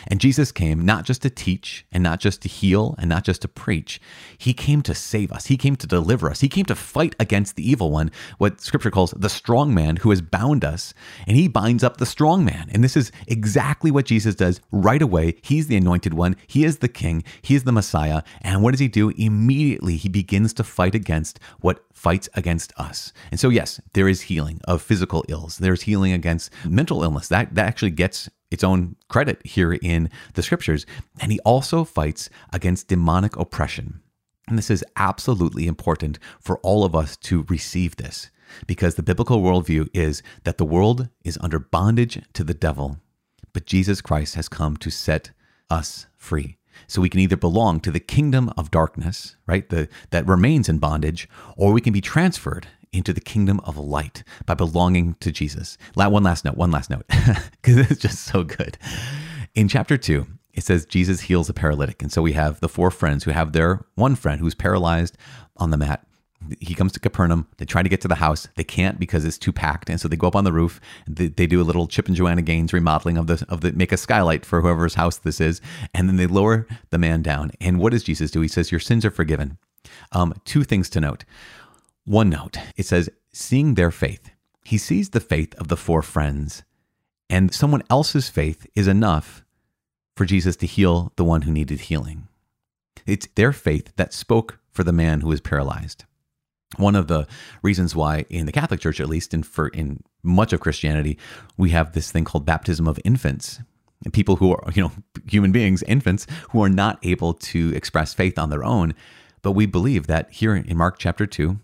And 0.08 0.20
Jesus 0.20 0.52
came 0.52 0.86
not 0.86 1.06
just 1.06 1.22
to 1.24 1.30
teach 1.30 1.86
and 1.92 2.04
not 2.04 2.20
just 2.20 2.42
to 2.44 2.50
heal 2.50 2.96
and 2.98 3.10
not 3.10 3.24
just 3.24 3.42
to 3.42 3.48
preach. 3.48 4.02
He 4.38 4.54
came 4.54 4.82
to 4.84 4.96
save 4.96 5.32
us. 5.32 5.48
He 5.48 5.58
came 5.58 5.76
to 5.78 5.88
deliver 5.88 6.30
us. 6.30 6.42
He 6.42 6.50
came 6.50 6.66
to 6.66 6.76
fight 6.76 7.16
against 7.20 7.56
the 7.56 7.70
evil 7.70 7.92
one, 7.92 8.12
what 8.38 8.62
scripture 8.62 8.92
calls 8.92 9.12
the 9.12 9.30
strong 9.30 9.74
man 9.74 9.98
who 9.98 10.10
has 10.10 10.22
bound 10.22 10.64
us. 10.64 10.94
And 11.28 11.36
he 11.36 11.48
binds 11.48 11.84
up 11.84 11.98
the 11.98 12.06
strong 12.06 12.46
man. 12.46 12.70
And 12.72 12.84
this 12.84 12.98
is 12.98 13.12
exactly 13.28 13.92
what 13.92 14.06
Jesus 14.06 14.36
does 14.36 14.62
right 14.72 15.02
away. 15.02 15.36
He's 15.42 15.68
the 15.68 15.78
anointed 15.78 16.14
one. 16.14 16.36
He 16.48 16.64
is 16.64 16.80
the 16.80 16.88
king. 16.88 17.24
He 17.42 17.56
is 17.56 17.64
the 17.64 17.72
Messiah. 17.72 18.24
And 18.42 18.64
what 18.64 18.72
does 18.72 18.80
he 18.80 18.88
do? 18.88 19.10
Immediately, 19.10 19.98
he 19.98 20.10
begins 20.10 20.54
to 20.54 20.64
fight 20.64 20.96
against 20.96 21.40
what 21.60 21.84
fights 21.94 22.30
against 22.34 22.72
us. 22.78 23.12
And 23.32 23.40
so, 23.40 23.50
yes, 23.50 23.82
there 23.94 24.08
is 24.08 24.22
healing 24.22 24.62
of 24.66 24.82
physical 24.82 25.26
ills. 25.28 25.58
There's 25.58 25.84
healing 25.84 26.14
against 26.14 26.52
mental 26.66 27.04
illness. 27.04 27.28
That, 27.28 27.56
that 27.56 27.68
actually 27.68 27.92
gets 27.92 28.30
its 28.52 28.64
own 28.64 28.96
credit 29.08 29.46
here 29.46 29.74
in 29.74 30.10
the 30.34 30.44
scriptures. 30.44 30.86
And 31.20 31.32
he 31.32 31.40
also 31.42 31.84
fights 31.84 32.30
against 32.52 32.88
demonic 32.88 33.36
oppression. 33.38 34.02
And 34.48 34.58
this 34.58 34.72
is 34.72 34.84
absolutely 34.96 35.68
important 35.68 36.18
for 36.40 36.58
all 36.60 36.84
of 36.84 36.96
us 36.96 37.16
to 37.18 37.46
receive 37.50 37.98
this 37.98 38.32
because 38.66 38.96
the 38.96 39.04
biblical 39.04 39.42
worldview 39.42 39.88
is 39.94 40.24
that 40.44 40.58
the 40.58 40.66
world 40.66 41.10
is 41.24 41.38
under 41.42 41.60
bondage 41.60 42.22
to 42.34 42.44
the 42.44 42.54
devil, 42.56 42.98
but 43.54 43.66
Jesus 43.66 44.02
Christ 44.02 44.36
has 44.36 44.50
come 44.50 44.76
to 44.78 44.90
set 44.90 45.32
us 45.70 46.08
free. 46.18 46.58
So 46.88 47.02
we 47.02 47.10
can 47.10 47.20
either 47.20 47.38
belong 47.38 47.80
to 47.82 47.92
the 47.92 48.00
kingdom 48.00 48.52
of 48.58 48.72
darkness, 48.72 49.36
right, 49.46 49.68
the, 49.70 49.90
that 50.12 50.28
remains 50.28 50.70
in 50.70 50.80
bondage, 50.80 51.30
or 51.58 51.72
we 51.72 51.82
can 51.82 51.94
be 51.94 52.02
transferred 52.02 52.68
into 52.92 53.14
the 53.14 53.22
kingdom 53.22 53.60
of 53.62 53.78
light 53.78 54.24
by 54.46 54.54
belonging 54.54 55.16
to 55.20 55.32
Jesus. 55.32 55.78
One 55.94 56.24
last 56.24 56.46
note, 56.46 56.58
one 56.58 56.72
last 56.72 56.90
note, 56.90 57.06
because 57.08 57.78
it's 57.78 58.02
just 58.02 58.24
so 58.24 58.44
good. 58.44 58.78
In 59.56 59.68
chapter 59.68 59.98
two, 59.98 60.28
it 60.54 60.64
says 60.64 60.86
Jesus 60.86 61.22
heals 61.22 61.50
a 61.50 61.54
paralytic. 61.54 62.02
And 62.02 62.12
so 62.12 62.22
we 62.22 62.34
have 62.34 62.60
the 62.60 62.70
four 62.70 62.92
friends 62.92 63.24
who 63.24 63.32
have 63.32 63.54
their 63.54 63.86
one 63.96 64.16
friend 64.16 64.42
who's 64.42 64.56
paralyzed 64.56 65.18
on 65.58 65.72
the 65.72 65.78
mat. 65.78 66.06
He 66.60 66.74
comes 66.74 66.94
to 66.94 67.00
Capernaum. 67.00 67.48
They 67.58 67.66
try 67.66 67.84
to 67.84 67.90
get 67.90 68.02
to 68.02 68.08
the 68.08 68.16
house. 68.16 68.48
They 68.56 68.64
can't 68.64 69.00
because 69.00 69.26
it's 69.26 69.38
too 69.38 69.52
packed. 69.52 69.90
And 69.90 70.00
so 70.00 70.08
they 70.08 70.16
go 70.16 70.28
up 70.28 70.36
on 70.36 70.46
the 70.46 70.54
roof. 70.54 70.80
They, 71.06 71.28
they 71.28 71.48
do 71.48 71.62
a 71.62 71.64
little 71.64 71.86
Chip 71.86 72.08
and 72.08 72.16
Joanna 72.16 72.42
Gaines 72.42 72.72
remodeling 72.72 73.18
of 73.18 73.28
the 73.28 73.46
of 73.50 73.62
the 73.62 73.74
make 73.74 73.92
a 73.92 73.98
skylight 73.98 74.46
for 74.46 74.62
whoever's 74.62 74.96
house 74.96 75.18
this 75.18 75.42
is. 75.42 75.62
And 75.94 76.08
then 76.08 76.16
they 76.16 76.28
lower 76.28 76.66
the 76.90 76.98
man 76.98 77.22
down. 77.22 77.52
And 77.60 77.78
what 77.80 77.92
does 77.92 78.04
Jesus 78.04 78.32
do? 78.32 78.42
He 78.42 78.48
says, 78.48 78.72
Your 78.72 78.80
sins 78.80 79.04
are 79.04 79.12
forgiven. 79.12 79.58
Um, 80.12 80.34
two 80.46 80.64
things 80.64 80.90
to 80.92 81.02
note. 81.02 81.26
One 82.06 82.30
note 82.30 82.58
it 82.78 82.86
says, 82.86 83.10
seeing 83.32 83.76
their 83.76 83.92
faith. 83.92 84.32
He 84.64 84.78
sees 84.78 85.10
the 85.10 85.20
faith 85.20 85.56
of 85.56 85.68
the 85.68 85.78
four 85.78 86.02
friends, 86.02 86.64
and 87.30 87.54
someone 87.54 87.84
else's 87.90 88.30
faith 88.30 88.68
is 88.76 88.88
enough 88.88 89.44
for 90.16 90.26
Jesus 90.26 90.56
to 90.58 90.68
heal 90.68 91.12
the 91.16 91.24
one 91.24 91.44
who 91.44 91.52
needed 91.52 91.82
healing. 91.82 92.28
It's 93.06 93.28
their 93.36 93.54
faith 93.54 93.96
that 93.96 94.14
spoke 94.14 94.60
for 94.72 94.84
the 94.84 94.94
man 94.94 95.22
who 95.22 95.30
was 95.30 95.42
paralyzed. 95.42 96.06
One 96.78 96.96
of 96.96 97.08
the 97.08 97.28
reasons 97.64 97.96
why, 97.96 98.26
in 98.30 98.46
the 98.46 98.52
Catholic 98.52 98.80
Church 98.80 99.00
at 99.00 99.10
least, 99.10 99.34
and 99.34 99.46
for 99.46 99.70
in 99.70 100.04
much 100.22 100.54
of 100.54 100.60
Christianity, 100.60 101.18
we 101.58 101.72
have 101.72 101.94
this 101.94 102.12
thing 102.12 102.26
called 102.26 102.46
baptism 102.46 102.88
of 102.88 103.00
infants. 103.04 103.60
People 104.14 104.36
who 104.36 104.54
are, 104.54 104.72
you 104.74 104.84
know, 104.84 104.92
human 105.28 105.52
beings, 105.52 105.84
infants, 105.84 106.28
who 106.52 106.64
are 106.64 106.70
not 106.70 107.00
able 107.04 107.34
to 107.34 107.74
express 107.76 108.14
faith 108.14 108.38
on 108.38 108.50
their 108.50 108.64
own. 108.64 108.94
But 109.42 109.54
we 109.54 109.66
believe 109.66 110.08
that 110.08 110.32
here 110.32 110.56
in 110.56 110.78
Mark 110.78 111.00
chapter 111.00 111.26
2, 111.26 111.60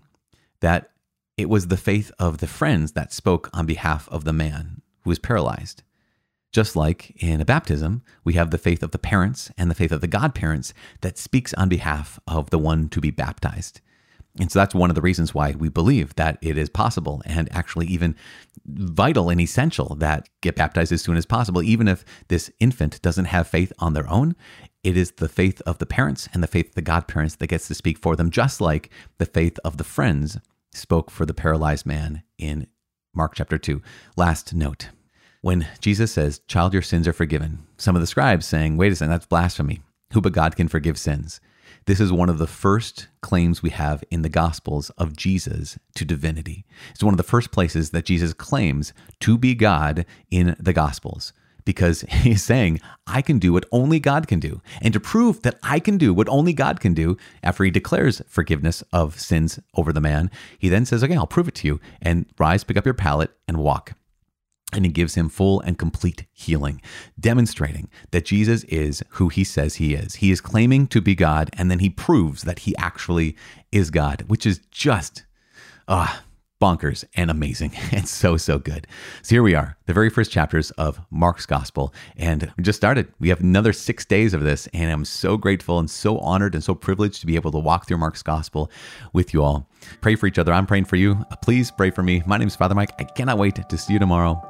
that 0.66 0.90
it 1.38 1.48
was 1.48 1.68
the 1.68 1.78
faith 1.78 2.12
of 2.18 2.40
the 2.40 2.48
friends 2.48 2.94
that 2.94 3.14
spoke 3.14 3.52
on 3.54 3.68
behalf 3.68 4.10
of 4.10 4.24
the 4.24 4.34
man 4.34 4.82
who 5.04 5.12
was 5.12 5.20
paralyzed. 5.20 5.84
Just 6.52 6.76
like 6.76 7.12
in 7.22 7.40
a 7.40 7.46
baptism, 7.46 8.02
we 8.24 8.34
have 8.34 8.50
the 8.50 8.58
faith 8.58 8.82
of 8.82 8.90
the 8.90 8.98
parents 8.98 9.52
and 9.60 9.70
the 9.70 9.76
faith 9.76 9.92
of 9.92 10.02
the 10.02 10.08
godparents 10.08 10.74
that 11.02 11.20
speaks 11.20 11.54
on 11.54 11.70
behalf 11.70 12.20
of 12.28 12.50
the 12.50 12.58
one 12.58 12.90
to 12.90 13.00
be 13.00 13.12
baptized. 13.12 13.80
And 14.40 14.52
so 14.52 14.58
that's 14.58 14.74
one 14.74 14.90
of 14.90 14.96
the 14.96 15.04
reasons 15.04 15.36
why 15.36 15.52
we 15.52 15.70
believe 15.70 16.16
that 16.16 16.40
it 16.42 16.58
is 16.58 16.68
possible 16.68 17.22
and 17.26 17.48
actually 17.52 17.86
even 17.86 18.16
vital 18.66 19.30
and 19.30 19.40
essential 19.40 19.94
that 20.00 20.28
get 20.42 20.56
baptized 20.56 20.92
as 20.92 21.04
soon 21.04 21.16
as 21.16 21.28
possible. 21.28 21.62
Even 21.62 21.88
if 21.88 22.04
this 22.28 22.52
infant 22.60 23.00
doesn't 23.04 23.26
have 23.26 23.48
faith 23.48 23.72
on 23.78 23.94
their 23.94 24.10
own, 24.10 24.36
it 24.84 24.98
is 24.98 25.12
the 25.12 25.30
faith 25.30 25.62
of 25.68 25.78
the 25.78 25.86
parents 25.86 26.28
and 26.34 26.42
the 26.42 26.48
faith 26.48 26.70
of 26.70 26.76
the 26.76 26.82
godparents 26.82 27.36
that 27.36 27.48
gets 27.48 27.68
to 27.68 27.76
speak 27.76 28.00
for 28.00 28.16
them, 28.16 28.32
just 28.32 28.60
like 28.60 28.90
the 29.20 29.28
faith 29.28 29.60
of 29.64 29.78
the 29.78 29.84
friends 29.84 30.40
spoke 30.76 31.10
for 31.10 31.26
the 31.26 31.34
paralyzed 31.34 31.86
man 31.86 32.24
in 32.38 32.68
Mark 33.14 33.34
chapter 33.36 33.58
2. 33.58 33.82
Last 34.18 34.54
note. 34.54 34.90
When 35.42 35.68
Jesus 35.80 36.12
says, 36.12 36.42
Child, 36.48 36.74
your 36.74 36.82
sins 36.82 37.08
are 37.08 37.14
forgiven, 37.14 37.66
some 37.78 37.96
of 37.96 38.02
the 38.02 38.08
scribes 38.08 38.46
saying, 38.46 38.78
Wait 38.78 38.92
a 38.92 38.96
second, 38.96 39.12
that's 39.12 39.26
blasphemy. 39.26 39.82
Who 40.14 40.22
but 40.22 40.34
God 40.34 40.56
can 40.56 40.68
forgive 40.68 40.98
sins? 40.98 41.40
This 41.86 42.00
is 42.00 42.12
one 42.12 42.30
of 42.30 42.40
the 42.40 42.48
first 42.48 43.08
claims 43.22 43.62
we 43.62 43.70
have 43.70 44.04
in 44.10 44.24
the 44.24 44.30
Gospels 44.30 44.90
of 44.92 45.16
Jesus 45.16 45.78
to 45.96 46.06
divinity. 46.06 46.66
It's 46.92 47.04
one 47.04 47.14
of 47.14 47.18
the 47.18 47.24
first 47.24 47.52
places 47.52 47.92
that 47.92 48.06
Jesus 48.06 48.34
claims 48.34 48.94
to 49.20 49.38
be 49.38 49.54
God 49.54 50.06
in 50.32 50.56
the 50.60 50.74
Gospels 50.74 51.32
because 51.66 52.02
he's 52.10 52.44
saying, 52.44 52.80
I 53.08 53.22
can 53.22 53.40
do 53.40 53.52
what 53.52 53.66
only 53.72 54.00
God 54.00 54.28
can 54.28 54.40
do. 54.40 54.62
And 54.82 54.94
to 54.94 55.00
prove 55.00 55.42
that 55.42 55.60
I 55.64 55.80
can 55.80 55.98
do 55.98 56.14
what 56.14 56.30
only 56.30 56.54
God 56.54 56.80
can 56.80 56.94
do, 56.94 57.18
after 57.44 57.64
he 57.64 57.72
declares 57.72 58.22
forgiveness 58.28 58.84
of 58.94 59.20
sins 59.20 59.60
over 59.76 59.92
the 59.92 60.02
man, 60.02 60.32
he 60.58 60.70
then 60.70 60.86
says, 60.86 61.04
Okay, 61.04 61.16
I'll 61.16 61.28
prove 61.28 61.48
it 61.48 61.56
to 61.56 61.68
you. 61.68 61.82
And 62.02 62.26
rise, 62.40 62.64
pick 62.64 62.78
up 62.78 62.86
your 62.86 62.94
pallet, 62.94 63.32
and 63.48 63.58
walk. 63.58 63.94
And 64.74 64.84
he 64.84 64.92
gives 64.92 65.16
him 65.16 65.30
full 65.30 65.62
and 65.62 65.78
complete 65.78 66.26
healing, 66.34 66.82
demonstrating 67.20 67.88
that 68.12 68.26
Jesus 68.26 68.64
is 68.66 69.04
who 69.10 69.30
he 69.30 69.44
says 69.44 69.76
he 69.76 69.94
is. 69.94 70.16
He 70.16 70.32
is 70.32 70.42
claiming 70.42 70.88
to 70.88 71.02
be 71.02 71.16
God, 71.16 71.50
and 71.54 71.70
then 71.72 71.80
he 71.80 71.90
proves 71.90 72.44
that 72.44 72.60
he 72.60 72.76
actually 72.78 73.38
is 73.72 73.90
God, 73.90 74.24
which 74.28 74.46
is 74.46 74.60
just, 74.72 75.24
ah, 75.88 76.24
bonkers 76.66 77.06
and 77.16 77.30
amazing 77.30 77.72
and 77.92 78.08
so, 78.08 78.38
so 78.38 78.58
good. 78.58 78.88
So 79.22 79.36
here 79.36 79.44
we 79.44 79.54
are, 79.54 79.78
the 79.86 79.94
very 79.94 80.10
first 80.10 80.32
chapters 80.32 80.72
of 80.72 81.00
Mark's 81.12 81.46
Gospel. 81.46 81.94
And 82.18 82.52
we 82.58 82.64
just 82.64 82.78
started. 82.78 83.08
We 83.20 83.30
have 83.30 83.40
another 83.40 83.72
six 83.72 84.04
days 84.04 84.34
of 84.34 84.42
this. 84.42 84.68
And 84.74 84.92
I'm 84.92 85.06
so 85.06 85.38
grateful 85.38 85.78
and 85.78 85.90
so 85.90 86.18
honored 86.20 86.56
and 86.56 86.64
so 86.64 86.74
privileged 86.74 87.22
to 87.22 87.28
be 87.28 87.36
able 87.36 87.52
to 87.52 87.60
walk 87.60 87.88
through 87.88 87.98
Mark's 87.98 88.24
Gospel 88.24 88.72
with 89.14 89.32
you 89.32 89.44
all. 89.44 89.70
Pray 90.02 90.16
for 90.16 90.26
each 90.26 90.40
other. 90.40 90.54
I'm 90.54 90.66
praying 90.66 90.86
for 90.86 90.96
you. 90.96 91.24
Uh, 91.30 91.36
please 91.36 91.70
pray 91.70 91.92
for 91.92 92.02
me. 92.02 92.24
My 92.26 92.38
name 92.38 92.48
is 92.48 92.56
Father 92.56 92.74
Mike. 92.74 92.94
I 92.98 93.04
cannot 93.04 93.38
wait 93.38 93.60
to 93.70 93.78
see 93.78 93.94
you 93.94 94.00
tomorrow. 94.00 94.42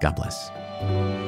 God 0.00 0.16
bless. 0.16 1.27